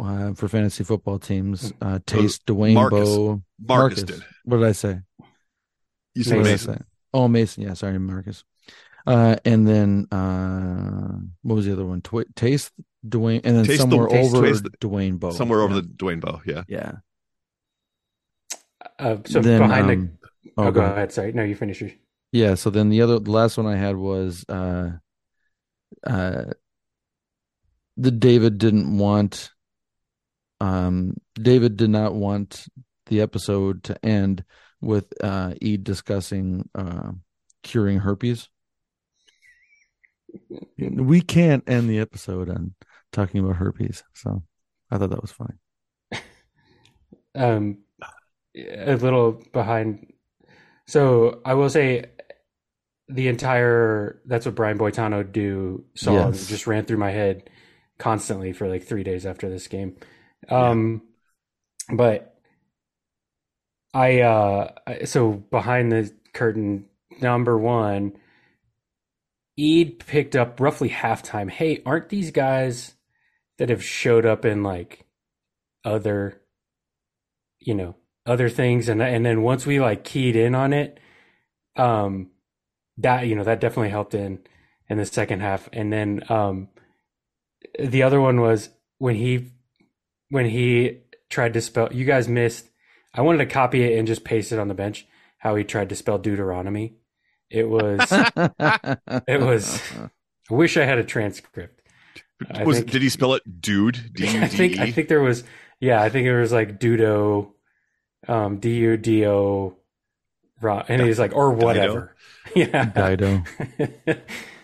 [0.00, 1.72] uh, for fantasy football teams.
[1.80, 3.08] Uh, Taste Dwayne Marcus.
[3.08, 3.42] Bowe.
[3.66, 4.22] Marcus did.
[4.44, 5.00] What did I say?
[6.14, 6.74] You What said Mason.
[6.74, 6.80] say?
[7.12, 7.62] Oh, Mason.
[7.62, 8.44] Yeah, sorry, Marcus.
[9.06, 12.00] Uh, and then uh, what was the other one?
[12.00, 12.72] Twi- Taste
[13.06, 15.30] Dwayne, and then Taste somewhere Taste- over Taste the- Dwayne Bowe.
[15.30, 15.80] Somewhere over yeah.
[15.82, 16.40] the Dwayne Bowe.
[16.46, 16.62] Yeah.
[16.68, 16.92] yeah.
[18.98, 20.92] uh, so Then, behind um, the oh, oh, go go ahead.
[20.96, 21.12] ahead.
[21.12, 21.80] Sorry, no, you finish.
[21.80, 21.90] Your...
[22.32, 22.54] Yeah.
[22.54, 24.92] So then the other, the last one I had was uh,
[26.06, 26.44] uh,
[27.96, 29.50] the David didn't want.
[30.60, 32.66] Um, David did not want
[33.06, 34.44] the episode to end
[34.80, 37.12] with uh, E discussing uh,
[37.62, 38.48] curing herpes.
[40.78, 42.74] We can't end the episode on
[43.12, 44.42] talking about herpes, so
[44.90, 45.54] I thought that was funny.
[47.36, 47.78] um
[48.56, 50.06] a little behind
[50.86, 52.04] so i will say
[53.08, 56.46] the entire that's what brian boitano do song Yes.
[56.46, 57.50] just ran through my head
[57.98, 59.96] constantly for like three days after this game
[60.50, 61.02] um
[61.92, 62.38] but
[63.92, 64.70] i uh
[65.04, 66.86] so behind the curtain
[67.20, 68.12] number one
[69.58, 71.48] Eid picked up roughly halftime.
[71.48, 72.94] Hey, aren't these guys
[73.58, 75.06] that have showed up in like
[75.84, 76.40] other
[77.60, 78.88] you know other things?
[78.88, 80.98] And and then once we like keyed in on it
[81.76, 82.30] um
[82.98, 84.40] that you know that definitely helped in
[84.88, 85.68] in the second half.
[85.72, 86.68] And then um
[87.78, 89.52] the other one was when he
[90.34, 90.98] when he
[91.30, 92.68] tried to spell you guys missed
[93.14, 95.06] I wanted to copy it and just paste it on the bench
[95.38, 96.94] how he tried to spell Deuteronomy
[97.50, 98.00] it was
[99.28, 99.80] It was-
[100.50, 101.80] I wish I had a transcript
[102.52, 104.10] I Was think- did he spell it dude?
[104.12, 105.44] D U I think I D think there was
[105.80, 107.50] yeah, I think it was like Dudo,
[108.26, 109.76] um, D U D O,
[110.62, 112.14] and he's like or whatever.
[112.54, 113.42] Yeah, Dido.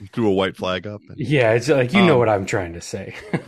[0.12, 1.00] Threw a white flag up.
[1.16, 1.52] yeah.
[1.52, 3.14] It's like you know Um, what I'm trying to say.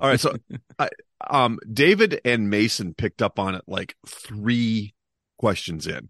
[0.00, 0.36] All right, so
[0.78, 0.88] I,
[1.30, 4.94] um, David and Mason picked up on it like three
[5.38, 6.08] questions in.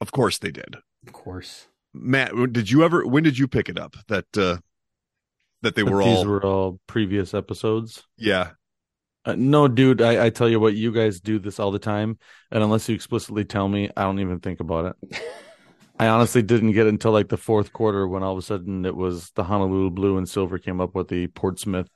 [0.00, 0.76] Of course they did.
[1.06, 3.06] of course, Matt, did you ever?
[3.06, 3.96] When did you pick it up?
[4.08, 4.58] That uh,
[5.62, 8.04] that they But were these all were all previous episodes.
[8.16, 8.52] yeah
[9.26, 12.18] Uh, no, dude, I, I tell you what, you guys do this all the time,
[12.50, 15.20] and unless you explicitly tell me, I don't even think about it.
[16.00, 18.86] I honestly didn't get it until like the fourth quarter when all of a sudden
[18.86, 21.90] it was the Honolulu Blue and Silver came up with the Portsmouth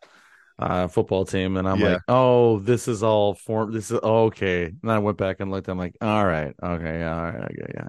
[0.59, 1.83] uh, football team, and I'm Yeah.
[1.83, 3.73] like, oh, this is all form.
[3.73, 4.67] This is okay.
[4.83, 5.69] And I went back and looked.
[5.69, 7.89] I'm like, all right, okay, all right, okay, yeah.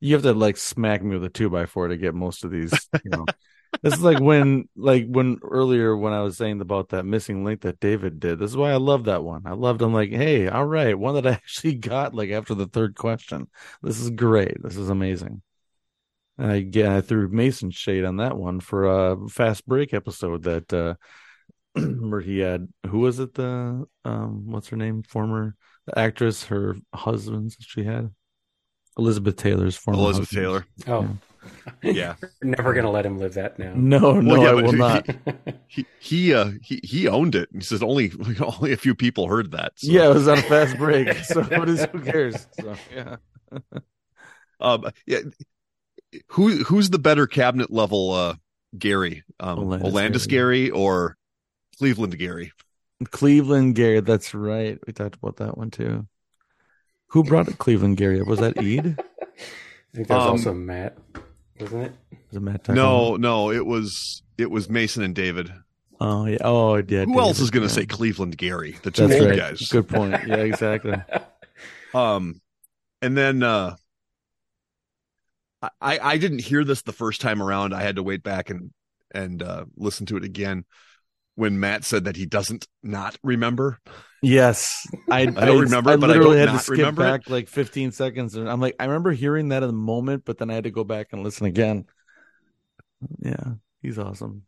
[0.00, 2.50] You have to like smack me with a two by four to get most of
[2.52, 2.88] these.
[3.04, 3.28] You know,
[3.82, 7.62] this is like when, like when earlier when I was saying about that missing link
[7.62, 8.38] that David did.
[8.38, 9.42] This is why I love that one.
[9.46, 9.82] I loved.
[9.82, 13.48] I'm like, hey, all right, one that I actually got like after the third question.
[13.82, 14.62] This is great.
[14.62, 15.42] This is amazing.
[16.38, 20.44] And I yeah, I threw Mason shade on that one for a fast break episode
[20.44, 20.94] that uh
[21.80, 25.54] where he had who was it the um what's her name former
[25.86, 28.10] the actress her husbands she had
[28.98, 30.42] Elizabeth Taylor's former Elizabeth husband.
[30.44, 30.66] Taylor.
[30.88, 31.08] Oh, Yeah.
[32.42, 33.72] never gonna let him live that now.
[33.74, 35.06] No, no, yeah, I will he- not.
[35.66, 37.48] He he uh he, he owned it.
[37.52, 39.72] He says only only a few people heard that.
[39.76, 39.90] so.
[39.90, 41.12] Yeah, it was on a fast break.
[41.24, 42.46] So what is who cares?
[42.60, 43.16] So yeah.
[44.60, 45.20] Um yeah.
[46.28, 48.34] Who who's the better cabinet level uh
[48.78, 49.24] Gary?
[49.38, 51.16] Um Olandis Olandis Gary or
[51.78, 52.52] Cleveland Gary?
[53.10, 54.78] Cleveland Gary, that's right.
[54.86, 56.06] We talked about that one too.
[57.08, 58.20] Who brought it Cleveland Gary?
[58.20, 58.26] up?
[58.26, 58.98] Was that Ed?
[58.98, 60.96] I think that was Um, also Matt,
[61.60, 61.92] wasn't it?
[62.28, 65.52] Was it Matt No, no, it was it was Mason and David.
[66.00, 66.38] Oh yeah.
[66.42, 67.04] Oh yeah.
[67.04, 67.80] Who else is going to yeah.
[67.80, 68.78] say Cleveland Gary?
[68.82, 69.38] The two That's old right.
[69.38, 69.68] guys.
[69.68, 70.16] Good point.
[70.26, 70.96] Yeah, exactly.
[71.92, 72.40] Um,
[73.02, 73.74] and then uh,
[75.60, 77.74] I I didn't hear this the first time around.
[77.74, 78.70] I had to wait back and
[79.12, 80.64] and uh, listen to it again
[81.34, 83.78] when Matt said that he doesn't not remember.
[84.22, 87.12] Yes, I, I don't remember I but I literally don't had to skip remember it.
[87.24, 90.38] back like 15 seconds, and I'm like, I remember hearing that in the moment, but
[90.38, 91.86] then I had to go back and listen again.
[93.20, 94.42] Yeah, he's awesome.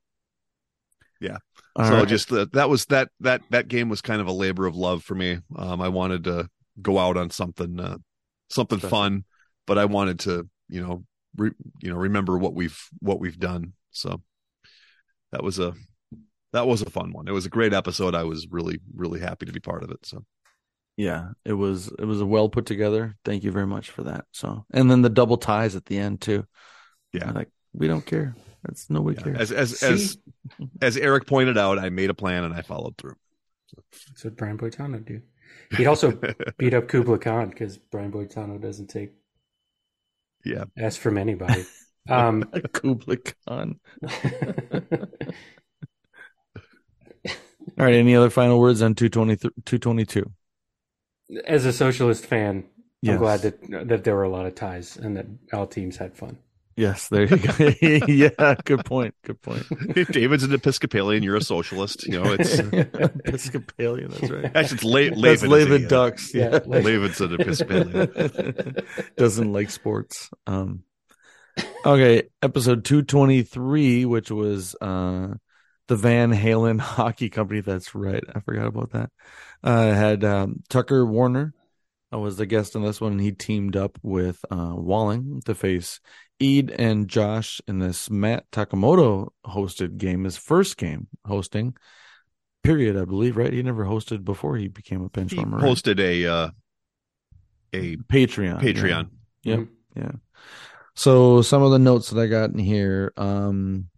[1.20, 1.38] Yeah.
[1.76, 2.08] All so right.
[2.08, 5.04] just uh, that was that that that game was kind of a labor of love
[5.04, 5.38] for me.
[5.56, 6.48] Um, I wanted to
[6.80, 7.98] go out on something uh,
[8.50, 8.90] something Special.
[8.90, 9.24] fun,
[9.66, 11.04] but I wanted to you know
[11.36, 13.72] re, you know remember what we've what we've done.
[13.90, 14.20] So
[15.30, 15.72] that was a
[16.52, 17.28] that was a fun one.
[17.28, 18.14] It was a great episode.
[18.14, 20.04] I was really really happy to be part of it.
[20.04, 20.24] So
[20.96, 23.16] yeah, it was it was a well put together.
[23.24, 24.26] Thank you very much for that.
[24.32, 26.46] So, and then the double ties at the end too.
[27.12, 27.30] yeah.
[27.30, 28.34] like we don't care.
[28.64, 29.24] That's nobody Yeah.
[29.36, 29.50] cares.
[29.50, 29.86] As as See?
[29.86, 30.18] as
[30.82, 33.16] as Eric pointed out, I made a plan and I followed through.
[34.08, 35.22] That's what Brian Boitano would do.
[35.76, 36.12] He'd also
[36.58, 39.12] beat up Kubla Khan because Brian Boitano doesn't take
[40.44, 40.64] Yeah.
[40.76, 41.64] S from anybody.
[42.08, 42.42] Um,
[42.74, 43.80] Kubla Khan.
[47.78, 47.94] All right.
[47.94, 50.30] Any other final words on 220, 222?
[51.46, 52.64] as a socialist fan,
[53.00, 53.14] Yes.
[53.14, 56.14] I'm glad that that there were a lot of ties and that all teams had
[56.14, 56.38] fun.
[56.76, 58.06] Yes, there you go.
[58.06, 59.14] yeah, good point.
[59.24, 59.64] Good point.
[59.96, 61.22] If David's an Episcopalian.
[61.24, 62.06] You're a socialist.
[62.06, 62.58] You know, it's
[63.26, 64.44] Episcopalian, that's right.
[64.54, 65.48] actually it's La- That's Laven.
[65.48, 66.32] Lavid Ducks.
[66.34, 66.58] Yeah, Yeah.
[66.60, 67.20] Laven.
[67.20, 68.74] An Episcopalian.
[69.16, 70.30] Doesn't like sports.
[70.46, 70.84] Um
[71.84, 75.34] okay, episode 223, which was uh
[75.88, 77.60] the Van Halen Hockey Company.
[77.60, 78.22] That's right.
[78.34, 79.10] I forgot about that.
[79.62, 81.54] Uh had um Tucker Warner
[82.12, 86.00] uh, was the guest on this one, he teamed up with uh Walling to face
[86.42, 91.74] Eid and Josh in this Matt Takamoto hosted game, his first game hosting.
[92.64, 93.52] Period, I believe, right?
[93.52, 95.56] He never hosted before he became a bench He warmer.
[95.58, 95.64] right?
[95.66, 96.50] posted a uh,
[97.72, 98.62] a Patreon.
[98.62, 98.72] yeah.
[98.72, 99.08] Patreon.
[99.44, 99.58] Yep.
[99.60, 99.68] Mhm.
[99.96, 100.12] Yeah.
[100.94, 103.88] So some of the notes that I got in here, um,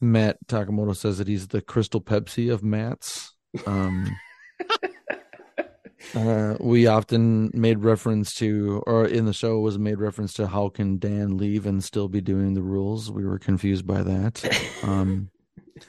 [0.00, 3.34] Matt Takamoto says that he's the Crystal Pepsi of Matt's.
[3.66, 4.16] Um,
[6.14, 10.68] uh, we often made reference to, or in the show was made reference to, how
[10.68, 13.10] can Dan leave and still be doing the rules?
[13.10, 14.82] We were confused by that.
[14.82, 15.30] Um,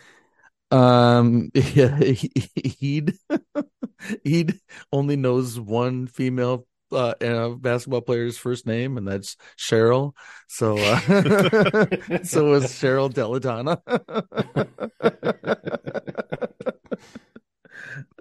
[0.71, 3.13] um, yeah, he'd
[4.23, 4.59] he'd
[4.91, 10.13] only knows one female uh, uh, basketball player's first name, and that's Cheryl.
[10.47, 10.99] So, uh,
[12.23, 13.81] so was Cheryl Deladonna.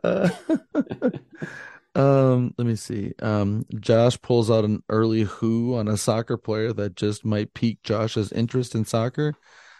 [0.04, 0.28] uh,
[1.94, 3.12] um, let me see.
[3.20, 7.82] Um, Josh pulls out an early who on a soccer player that just might pique
[7.82, 9.34] Josh's interest in soccer.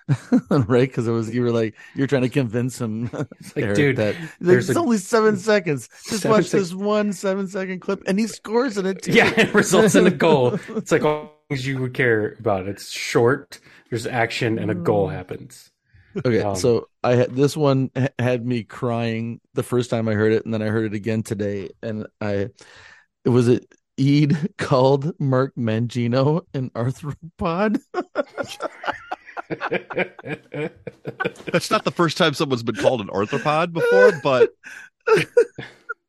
[0.50, 3.76] right, because it was you were like you're trying to convince him, It's like, Eric,
[3.76, 5.88] dude, that like, there's it's a- only seven seconds.
[6.08, 9.12] Just Seven watch this one seven second clip, and he scores in it too.
[9.12, 10.58] yeah, it results in a goal.
[10.70, 12.66] It's like all things you would care about.
[12.66, 13.60] It's short.
[13.88, 15.70] There's action, and a goal happens.
[16.24, 20.32] Okay, Um, so I had this one had me crying the first time I heard
[20.32, 22.48] it, and then I heard it again today, and I
[23.24, 23.66] it was it
[24.00, 27.80] Eid called Mark Mangino an arthropod.
[31.52, 34.50] That's not the first time someone's been called an arthropod before, but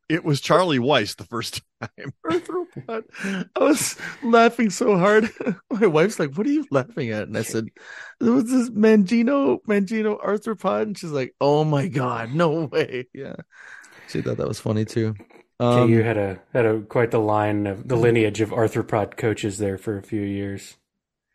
[0.09, 2.13] it was Charlie Weis the first time.
[2.25, 3.03] Arthropod.
[3.55, 5.29] I was laughing so hard.
[5.71, 7.69] My wife's like, "What are you laughing at?" And I said,
[8.19, 13.37] "There was this Mangino Mangino arthropod," and she's like, "Oh my god, no way!" Yeah,
[14.07, 15.15] she thought that was funny too.
[15.59, 19.57] Um, you had a had a quite the line of the lineage of arthropod coaches
[19.59, 20.77] there for a few years.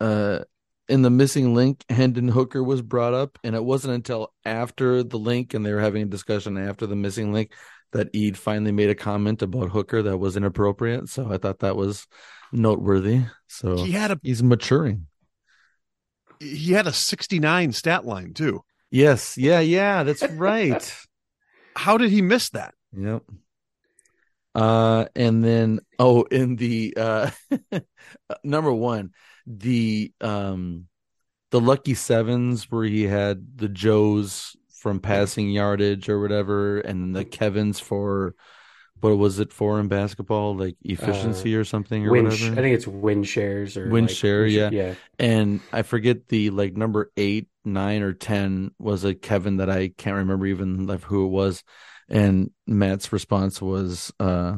[0.00, 0.40] uh,
[0.88, 5.18] in the missing link, Hendon Hooker was brought up, and it wasn't until after the
[5.18, 7.52] link and they were having a discussion after the missing link
[7.92, 11.08] that Eid finally made a comment about Hooker that was inappropriate.
[11.08, 12.06] So I thought that was
[12.52, 13.22] noteworthy.
[13.48, 15.06] So He had a he's maturing.
[16.40, 18.62] he had a 69 stat line too.
[18.90, 20.96] Yes, yeah, yeah, that's right.
[21.74, 22.74] How did he miss that?
[22.96, 23.22] Yep.
[24.54, 27.30] Uh, and then oh, in the uh,
[28.44, 29.10] number one,
[29.46, 30.86] the um,
[31.50, 37.24] the lucky sevens where he had the Joes from passing yardage or whatever, and the
[37.24, 38.34] Kevins for
[39.00, 42.52] what was it for in basketball, like efficiency or something or Win, whatever.
[42.52, 44.70] I think it's win shares or Win like- share, yeah.
[44.70, 44.94] yeah.
[45.18, 49.88] and I forget the like number eight, nine, or ten was a Kevin that I
[49.88, 51.62] can't remember even like who it was.
[52.08, 54.56] And Matt's response was, uh,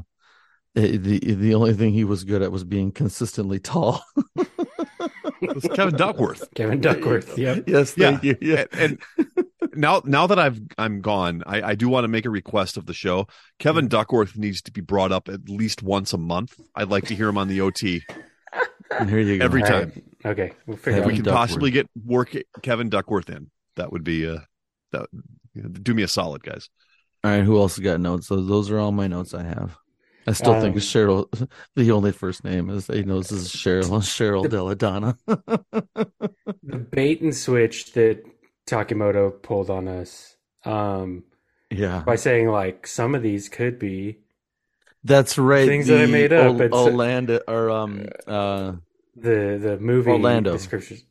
[0.77, 4.03] eh, the the only thing he was good at was being consistently tall.
[5.43, 6.49] It was Kevin Duckworth.
[6.55, 7.37] Kevin Duckworth.
[7.39, 7.65] Yep.
[7.69, 8.37] yes, thank you.
[8.41, 12.25] Yeah, And, and now now that I've I'm gone, I, I do want to make
[12.27, 13.27] a request of the show.
[13.59, 16.59] Kevin Duckworth needs to be brought up at least once a month.
[16.75, 18.03] I'd like to hear him on the OT.
[18.99, 19.45] and here you go.
[19.45, 19.93] Every All time.
[19.95, 20.05] right.
[20.33, 21.37] Okay, we'll figure Kevin If we can Duckworth.
[21.49, 24.39] possibly get work Kevin Duckworth in, that would be uh
[24.93, 25.07] that
[25.83, 26.69] do me a solid, guys.
[27.25, 28.29] All right, who else has got notes?
[28.29, 29.77] Those those are all my notes I have.
[30.29, 31.49] I still think Um, Cheryl.
[31.77, 35.17] The only first name is he knows is Cheryl Cheryl Deladonna.
[36.63, 38.23] the bait and switch that
[38.69, 41.25] Takamoto pulled on us um,
[41.71, 44.19] yeah, by saying like some of these could be
[45.05, 45.67] That's right.
[45.67, 46.57] Things that I made up.
[46.61, 48.73] It's- Orlando or um uh
[49.17, 50.53] the the movie Orlando.
[50.53, 51.05] descriptions.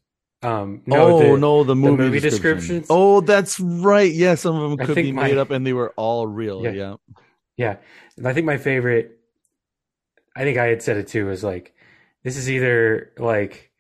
[0.43, 2.76] Um, no, oh the, no the movie, movie description.
[2.82, 2.88] descriptions?
[2.91, 4.11] Oh, that's right.
[4.13, 6.63] Yeah, some of them could think be my- made up and they were all real.
[6.63, 6.72] Yeah.
[6.72, 6.95] Yeah.
[7.58, 7.78] Yeah,
[8.24, 9.20] I think my favorite.
[10.36, 11.30] I think I had said it too.
[11.32, 11.74] is like,
[12.24, 13.72] this is either like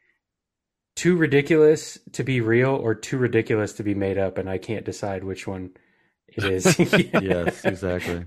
[0.95, 4.85] too ridiculous to be real or too ridiculous to be made up, and I can't
[4.85, 5.71] decide which one
[6.27, 6.77] it is.
[7.13, 7.21] Yeah.
[7.21, 8.25] Yes, exactly.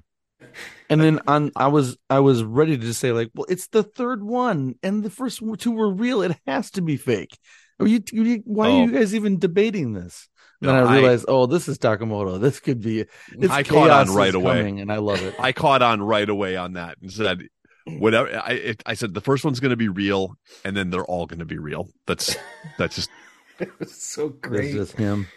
[0.89, 3.83] And then on I was I was ready to just say like, well, it's the
[3.83, 6.23] third one and the first two were real.
[6.23, 7.39] It has to be fake.
[7.79, 8.81] Are you, you why Oh.
[8.83, 10.29] are you guys even debating this?
[10.61, 12.39] No, then I I- realized, oh, this is Takamoto.
[12.41, 13.01] This could be
[13.33, 14.59] it's I caught on chaos right away.
[14.59, 15.35] coming, and I love it.
[15.39, 17.43] I caught on right away on that and said
[17.87, 21.05] whatever I it, I said the first one's going to be real and then they're
[21.05, 21.89] all going to be real.
[22.07, 22.37] That's
[22.79, 23.11] that's just
[23.59, 24.73] it was so That's great.
[24.75, 25.29] just him.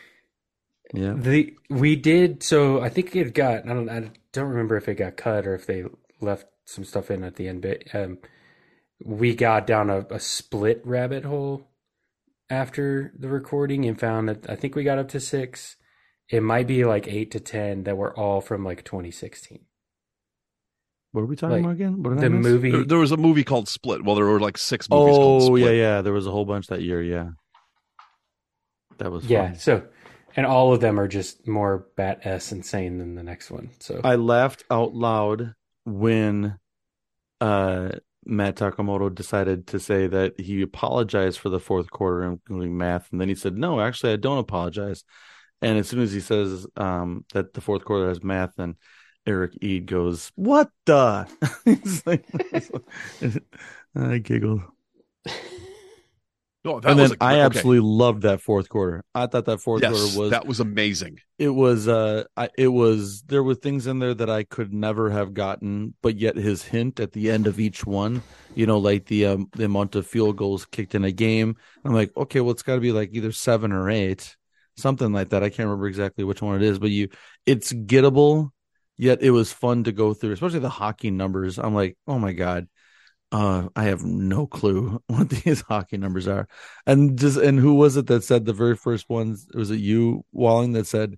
[0.93, 1.13] Yeah.
[1.17, 2.81] The we did so.
[2.81, 3.63] I think it got.
[3.65, 3.89] I don't.
[3.89, 5.85] I don't remember if it got cut or if they
[6.21, 7.61] left some stuff in at the end.
[7.61, 8.19] But um,
[9.03, 11.67] we got down a, a split rabbit hole
[12.53, 15.75] after the recording and found that I think we got up to six.
[16.29, 19.59] It might be like eight to ten that were all from like 2016.
[21.11, 22.01] What are we talking Like, about again?
[22.03, 22.43] What The miss?
[22.47, 22.71] movie.
[22.71, 24.03] there, there was a movie called Split.
[24.03, 25.61] Well, there were like six movies called Oh Split.
[25.61, 26.01] yeah, yeah.
[26.01, 27.01] There was a whole bunch that year.
[27.03, 27.31] Yeah,
[28.97, 29.47] that was yeah.
[29.49, 29.55] fun.
[29.59, 29.83] So,
[30.35, 33.69] and all of them are just more bat s insane than the next one.
[33.79, 35.53] So I laughed out loud
[35.85, 36.57] when
[37.41, 37.89] uh
[38.25, 43.19] Matt Takamoto decided to say that he apologized for the fourth quarter, including math, and
[43.21, 45.03] then he said, "No, actually, I don't apologize."
[45.61, 48.75] And as soon as he says um, that the fourth quarter has math, then
[49.25, 51.27] Eric Eid goes, "What the?"
[52.05, 52.25] Like,
[53.95, 54.61] I giggled,
[56.63, 57.45] No, that and then a- I okay.
[57.45, 59.03] absolutely loved that fourth quarter.
[59.13, 61.19] I thought that fourth yes, quarter was that was amazing.
[61.37, 65.09] it was uh I, it was there were things in there that I could never
[65.09, 68.23] have gotten but yet his hint at the end of each one
[68.55, 71.93] you know like the um, the amount of field goals kicked in a game I'm
[71.93, 74.35] like okay well it's got to be like either 7 or 8
[74.77, 77.09] something like that I can't remember exactly which one it is but you
[77.45, 78.49] it's gettable
[78.97, 82.33] yet it was fun to go through especially the hockey numbers I'm like oh my
[82.33, 82.67] god
[83.33, 86.47] uh, I have no clue what these hockey numbers are.
[86.85, 89.47] And just and who was it that said the very first ones?
[89.53, 91.17] Was it you, Walling, that said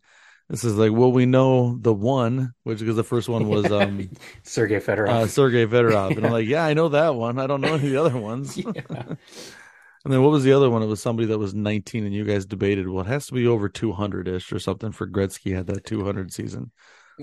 [0.50, 4.10] this is like, well, we know the one, which because the first one was um
[4.44, 5.10] Sergey Fedorov.
[5.10, 6.16] uh Sergey Fedorov.
[6.16, 7.38] And I'm like, yeah, I know that one.
[7.38, 8.58] I don't know any of the other ones.
[8.58, 9.16] yeah.
[10.06, 10.84] And then what was the other one?
[10.84, 13.48] It was somebody that was 19 and you guys debated, well, it has to be
[13.48, 16.72] over 200 ish or something for Gretzky had that 200 season.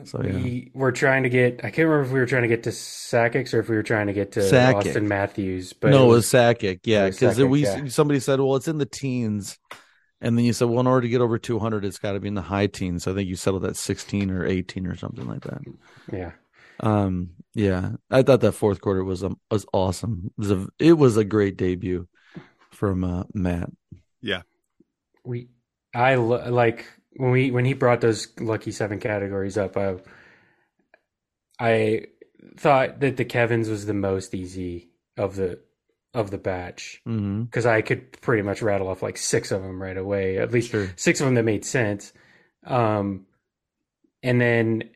[0.05, 0.33] So yeah.
[0.33, 1.61] We were trying to get.
[1.65, 3.83] I can't remember if we were trying to get to Sakic or if we were
[3.83, 4.95] trying to get to Sakic.
[4.95, 5.73] Auston Matthews.
[5.73, 6.81] But no, it it was Sakic.
[6.85, 7.87] Yeah, because we yeah.
[7.89, 9.59] somebody said, well, it's in the teens,
[10.21, 12.29] And then you said, well, in order to get over 200, it's got to be
[12.29, 13.07] in the high teens.
[13.07, 15.63] I think you settled at 16 or 18 or something like that.
[16.13, 16.33] Yeah.
[16.81, 20.33] Um, yeah, I thought that fourth quarter was um, was awesome.
[20.37, 22.09] It was a it was a great debut
[22.73, 23.71] from uh, Matt.
[24.21, 24.43] Yeah,
[25.25, 25.49] we
[25.95, 26.87] I lo- like
[27.17, 29.77] when we when he brought those lucky seven categories up.
[29.77, 29.97] I
[31.59, 32.07] I
[32.57, 35.61] thought that the Kevin's was the most easy of the
[36.15, 37.43] of the batch Mm-hmm.
[37.45, 40.39] because I could pretty much rattle off like six of them right away.
[40.39, 40.91] At least Sure.
[40.97, 42.13] six of them that made sense.
[42.67, 43.27] Um,
[44.23, 44.91] and then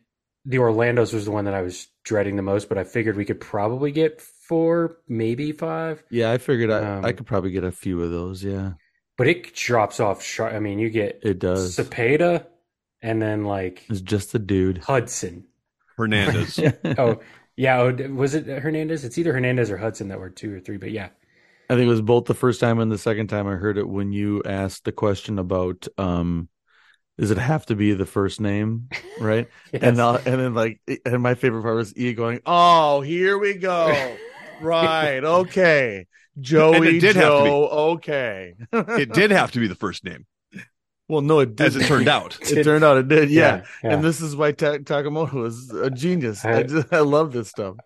[0.45, 3.25] the Orlando's was the one that I was dreading the most, but I figured we
[3.25, 6.05] could probably get four, maybe five.
[6.11, 8.45] Yeah, I figured I, Um, I could probably get a few of those.
[8.45, 8.73] Yeah,
[9.17, 10.53] But it drops off sharp.
[10.53, 11.77] I mean, you get it does.
[11.77, 12.47] Cepeda
[13.03, 14.79] and then like It's just the dude.
[14.79, 15.45] Hudson.
[15.97, 16.59] Hernandez.
[16.99, 17.21] Oh,
[17.57, 17.79] yeah.
[17.81, 19.05] oh, Was it Hernandez?
[19.05, 21.09] It's either Hernandez or Hudson that were two or three, but yeah.
[21.69, 23.89] I think it was both the first time and the second time I heard it
[23.89, 26.49] when you asked the question about um
[27.19, 28.89] does it have to be the first name,
[29.21, 29.49] right?
[29.73, 29.83] Yes.
[29.83, 33.55] And uh, and then like and my favorite part was E going, "Oh, here we
[33.55, 34.17] go."
[34.61, 35.25] right.
[35.25, 36.07] Okay.
[36.41, 37.49] Joey did have to be.
[37.51, 37.69] Joe.
[37.95, 38.55] Okay.
[38.73, 40.27] it did have to be the first name,
[41.09, 41.67] Well, no, it did.
[41.69, 42.37] as it turned out.
[42.51, 43.31] It turned out it did.
[43.31, 43.63] Yeah.
[43.83, 43.95] yeah.
[43.95, 46.45] And this is why Ta- Takamoto is a genius.
[46.45, 47.77] I, I- just, I love this stuff.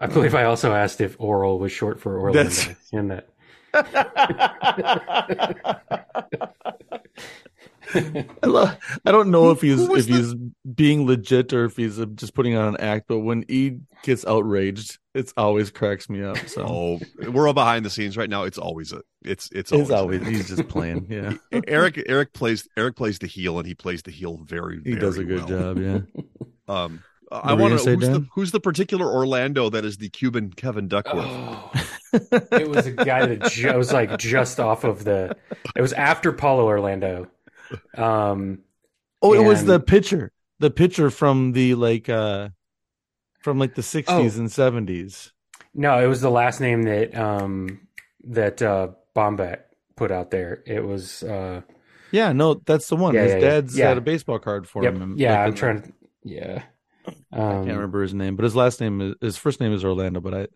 [0.00, 3.28] I believe I also asked if oral was short for Orlando That's- in that.
[7.94, 8.76] I love.
[9.04, 10.34] I don't know if he's who was if he's
[10.74, 13.06] being legit or if he's uh, just putting on an act.
[13.08, 16.36] But when he gets outraged, it's always cracks me up.
[16.48, 18.44] So Oh, we're all behind the scenes right now.
[18.44, 19.02] It's always a.
[19.24, 19.88] It's it's always.
[19.90, 21.06] it's always he's just playing.
[21.10, 21.34] Yeah,
[21.66, 24.92] Eric Eric plays Eric plays the heel and he plays the heel very well he
[24.92, 25.74] very does a good well.
[25.74, 25.78] job.
[25.78, 25.98] Yeah.
[26.68, 30.08] Um, I want gonna to say, who's the who's the particular Orlando that is the
[30.08, 31.24] Cuban Kevin Duckworth.
[31.26, 31.72] Oh,
[32.12, 35.36] it was a guy that ju- was like just off of the.
[35.74, 37.26] It was after Paulo Orlando.
[37.96, 38.60] Um,
[39.24, 42.48] Oh, it was the pitcher, the pitcher from the like uh
[43.40, 44.40] from like the sixties Oh.
[44.40, 45.32] and seventies.
[45.74, 47.86] no, it was the last name that um
[48.24, 49.60] that uh Bombat
[49.96, 50.62] put out there.
[50.66, 51.60] It was uh
[52.10, 53.14] Yeah, no, that's the one.
[53.14, 53.88] Yeah, His yeah, dad's Yeah.
[53.88, 55.14] had a baseball card for yep, him.
[55.18, 55.40] yeah.
[55.42, 55.92] I'm trying to
[56.24, 56.62] yeah.
[57.32, 59.84] I Um, can't remember his name, but his last name is his first name is
[59.84, 60.46] Orlando, but I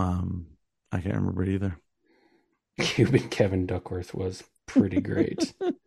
[0.00, 0.46] um
[0.92, 1.78] I can't remember it either.
[2.80, 5.54] Cuban Kevin Duckworth was pretty great.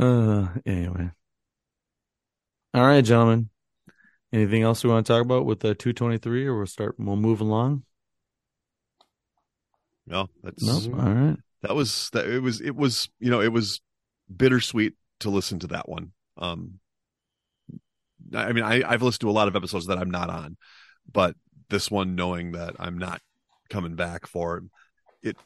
[0.00, 1.10] Uh anyway.
[2.72, 3.50] All right, gentlemen.
[4.32, 7.40] Anything else we want to talk about with the 223 or we'll start we'll move
[7.40, 7.82] along?
[10.06, 10.98] No, that's No.
[10.98, 11.36] All right.
[11.62, 13.80] that was that it was it was you know it was
[14.34, 16.12] bittersweet to listen to that one.
[16.38, 16.80] Um,
[18.34, 20.56] I mean, I I've listened to a lot of episodes that I'm not on,
[21.12, 21.36] but
[21.68, 23.20] this one, knowing that I'm not
[23.68, 24.62] coming back for
[25.22, 25.36] it,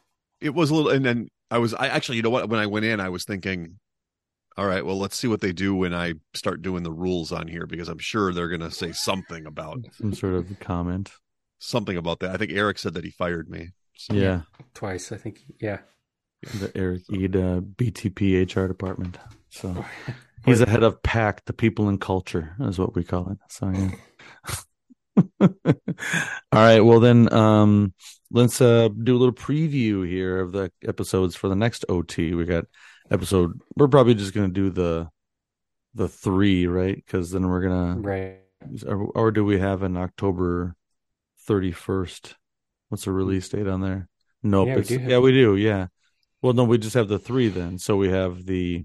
[0.41, 0.91] it was a little.
[0.93, 3.25] And then I was I actually you know what when I went in I was
[3.25, 3.81] thinking.
[4.57, 7.49] All right, well, let's see what they do when I start doing the rules on
[7.49, 11.11] here because I'm sure they're going to say something about Some sort of comment.
[11.59, 12.31] something about that.
[12.31, 13.71] I think Eric said that he fired me.
[13.97, 14.43] So, Yeah.
[14.75, 15.41] Twice, I think.
[15.61, 15.79] Yeah.
[16.61, 19.19] The Eric Eid uh, BTP HR department.
[19.51, 19.85] So
[20.45, 23.39] he's the head of PAC, the people and culture is what we call it.
[23.49, 23.91] So yeah.
[25.41, 25.49] All
[26.53, 26.81] right.
[26.81, 27.95] Well then um
[28.31, 32.35] let's uh do a little preview here of the episodes for the next OT.
[32.35, 32.65] We got
[33.11, 35.09] episode we're probably just gonna do the
[35.95, 36.97] the three, right?
[36.97, 38.39] Because then we're gonna Right.
[38.87, 40.75] or, or do we have an October
[41.41, 42.37] thirty first?
[42.89, 44.09] What's the release date on there?
[44.43, 44.69] Nope.
[44.69, 45.57] Yeah, we do have- yeah, we do.
[45.57, 45.87] Yeah.
[46.43, 47.79] Well, no, we just have the three then.
[47.79, 48.85] So we have the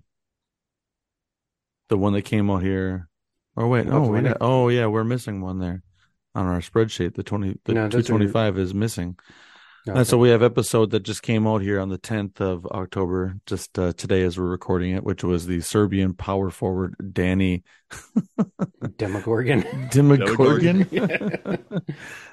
[1.90, 3.08] the one that came out here.
[3.56, 5.84] Or wait, oh, we one got, that- oh yeah, we're missing one there
[6.36, 7.16] on our spreadsheet.
[7.16, 9.18] The twenty, the No, two are- twenty five is missing.
[9.88, 9.98] Okay.
[9.98, 13.36] And so we have episode that just came out here on the 10th of October,
[13.46, 17.64] just uh, today as we're recording it, which was the Serbian power forward Danny
[18.98, 19.64] Demogorgon.
[19.90, 21.84] Dimogorgon.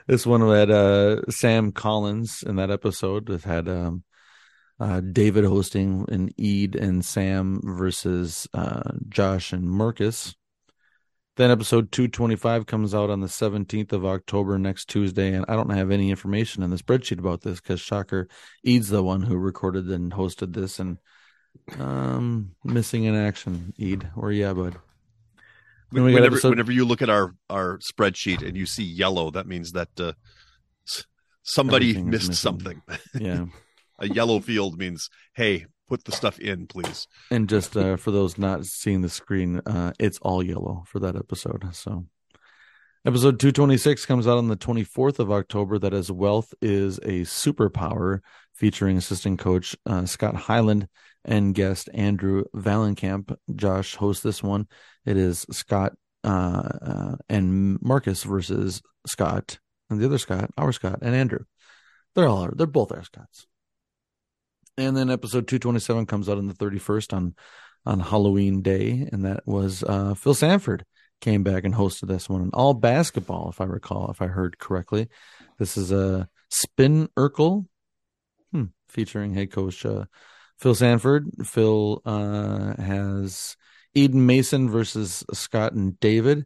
[0.09, 3.31] this one had uh, Sam Collins in that episode.
[3.31, 4.03] It had um,
[4.81, 10.35] uh, David hosting and Eid and Sam versus uh, Josh and Marcus.
[11.37, 15.35] Then episode 225 comes out on the 17th of October next Tuesday.
[15.35, 18.27] And I don't have any information in the spreadsheet about this because Shocker
[18.67, 20.79] Eid's the one who recorded and hosted this.
[20.79, 20.97] And
[21.79, 24.11] um, missing in action, Eid.
[24.15, 24.77] Where you at, bud?
[25.93, 29.31] Then we whenever, episode- whenever you look at our our spreadsheet and you see yellow,
[29.31, 30.13] that means that uh,
[31.43, 32.83] somebody Everything missed something.
[33.19, 33.47] Yeah.
[33.99, 37.07] A yellow field means, hey, put the stuff in, please.
[37.31, 41.17] And just uh, for those not seeing the screen, uh, it's all yellow for that
[41.17, 41.69] episode.
[41.73, 42.07] So,
[43.05, 45.79] episode 226 comes out on the 24th of October.
[45.79, 48.21] That is Wealth is a Superpower
[48.55, 50.89] featuring assistant coach uh, Scott Highland
[51.25, 53.37] and guest Andrew Valenkamp.
[53.55, 54.67] Josh hosts this one.
[55.05, 55.93] It is Scott
[56.25, 59.59] uh, uh, and Marcus versus Scott
[59.91, 61.45] and the other Scott, our Scott and Andrew.
[62.15, 63.47] They're all they're both our Scotts.
[64.79, 67.35] And then episode 227 comes out on the 31st on
[67.87, 70.85] on Halloween Day, and that was uh, Phil Sanford
[71.21, 72.43] came back and hosted this one.
[72.43, 75.09] On all basketball, if I recall, if I heard correctly.
[75.59, 77.67] This is a spin Urkel
[78.53, 80.05] hmm, featuring head coach uh,
[80.59, 81.31] Phil Sanford.
[81.45, 83.57] Phil uh, has
[83.95, 86.45] Eden Mason versus Scott and David,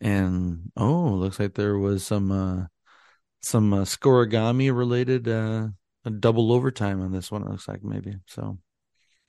[0.00, 2.66] and oh, looks like there was some uh,
[3.40, 5.28] some uh, scorigami related
[6.06, 7.42] uh, double overtime on this one.
[7.42, 8.58] It looks like maybe so.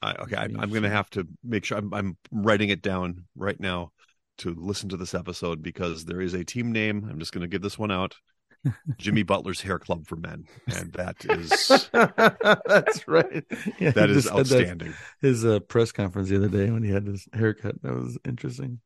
[0.01, 3.25] I, okay, I, I'm going to have to make sure I'm, I'm writing it down
[3.36, 3.91] right now
[4.39, 7.07] to listen to this episode because there is a team name.
[7.09, 8.15] I'm just going to give this one out.
[8.97, 13.43] Jimmy Butler's Hair Club for Men, and that is that's right.
[13.80, 14.89] Yeah, that is outstanding.
[14.89, 18.17] That his uh, press conference the other day when he had his haircut, that was
[18.25, 18.80] interesting.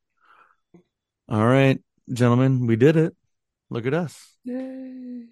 [1.28, 1.80] All right,
[2.12, 3.16] gentlemen, we did it.
[3.70, 4.36] Look at us.
[4.44, 5.24] Yay.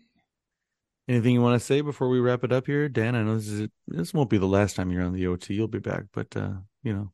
[1.10, 3.16] Anything you want to say before we wrap it up here, Dan?
[3.16, 5.54] I know this is this won't be the last time you're on the OT.
[5.54, 6.52] You'll be back, but uh,
[6.84, 7.10] you know,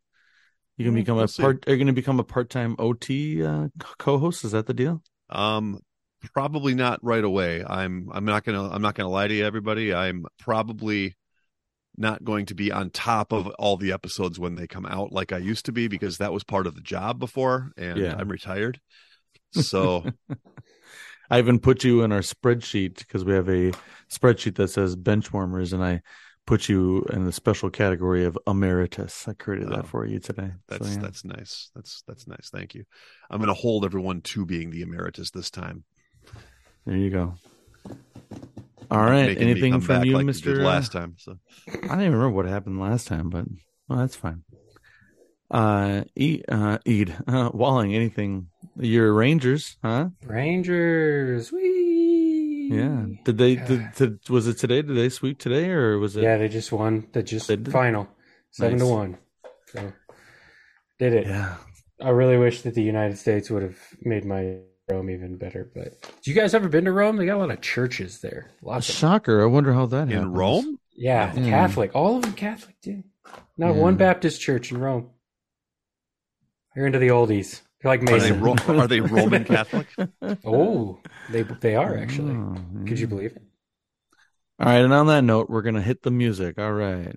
[0.76, 1.64] you can become we'll a part.
[1.64, 1.70] See.
[1.70, 4.44] Are you going to become a part time OT uh, co-host?
[4.44, 5.02] Is that the deal?
[5.30, 5.80] Um,
[6.34, 7.64] probably not right away.
[7.66, 9.94] I'm I'm not gonna I'm not gonna lie to you, everybody.
[9.94, 11.16] I'm probably
[11.96, 15.32] not going to be on top of all the episodes when they come out like
[15.32, 18.14] I used to be because that was part of the job before, and yeah.
[18.18, 18.78] I'm retired.
[19.52, 20.04] So
[21.30, 23.72] I even put you in our spreadsheet because we have a
[24.10, 26.02] spreadsheet that says benchwarmers, and I
[26.46, 29.26] put you in the special category of emeritus.
[29.26, 30.52] I created that oh, for you today.
[30.68, 31.00] That's so, yeah.
[31.00, 31.70] that's nice.
[31.74, 32.50] That's that's nice.
[32.52, 32.84] Thank you.
[33.28, 35.84] I'm going to hold everyone to being the emeritus this time.
[36.84, 37.34] There you go.
[38.90, 39.36] All right.
[39.36, 40.60] Anything from you, like Mister?
[40.60, 43.46] Uh, last time, so I don't even remember what happened last time, but
[43.88, 44.44] well, that's fine.
[45.56, 47.94] Uh, Eid, uh, Eid, uh, Walling.
[47.94, 48.48] Anything
[48.78, 50.10] your Rangers, huh?
[50.26, 51.50] Rangers.
[51.50, 52.68] Wee.
[52.70, 53.06] Yeah.
[53.24, 53.56] Did they?
[53.56, 54.82] Did, did, was it today?
[54.82, 56.24] Did they sweep today, or was it?
[56.24, 57.06] Yeah, they just won.
[57.12, 58.06] They just they final
[58.50, 58.86] seven nice.
[58.86, 59.18] to one.
[59.68, 59.92] So
[60.98, 61.26] did it.
[61.26, 61.56] Yeah.
[62.02, 64.58] I really wish that the United States would have made my
[64.90, 65.70] Rome even better.
[65.74, 67.16] But do you guys ever been to Rome?
[67.16, 68.50] They got a lot of churches there.
[68.60, 68.84] Lots.
[68.84, 69.42] Shocker!
[69.42, 70.36] I wonder how that in happens.
[70.36, 70.78] Rome.
[70.94, 71.48] Yeah, mm.
[71.48, 71.92] Catholic.
[71.94, 73.04] All of them Catholic, dude.
[73.56, 73.80] Not yeah.
[73.80, 75.12] one Baptist church in Rome.
[76.76, 77.62] You're into the oldies.
[77.82, 78.42] You're like Mason.
[78.46, 79.86] Are they, are they Roman Catholic?
[80.44, 81.00] oh,
[81.30, 82.34] they they are mm, actually.
[82.34, 83.10] Oh, Could you mm.
[83.10, 83.42] believe it?
[84.60, 86.58] All right, and on that note, we're gonna hit the music.
[86.58, 87.16] All right.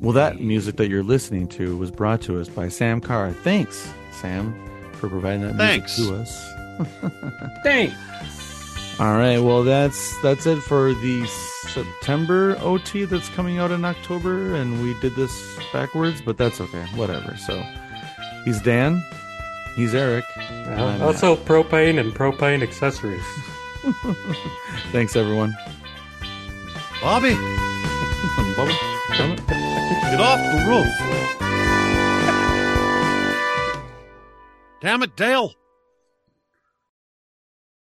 [0.00, 3.32] Well, that music that you're listening to was brought to us by Sam Carr.
[3.32, 4.54] Thanks, Sam,
[4.92, 5.98] for providing that Thanks.
[5.98, 7.62] music to us.
[7.62, 8.39] Thanks.
[9.00, 9.38] All right.
[9.38, 14.92] Well, that's that's it for the September OT that's coming out in October, and we
[15.00, 15.32] did this
[15.72, 16.84] backwards, but that's okay.
[16.94, 17.34] Whatever.
[17.38, 17.62] So
[18.44, 19.02] he's Dan,
[19.74, 21.46] he's Eric, well, also Matt.
[21.46, 23.24] propane and propane accessories.
[24.92, 25.56] Thanks, everyone.
[27.00, 27.32] Bobby,
[28.54, 28.74] Bobby,
[30.10, 31.40] get off the roof.
[34.82, 35.54] Damn it, Dale.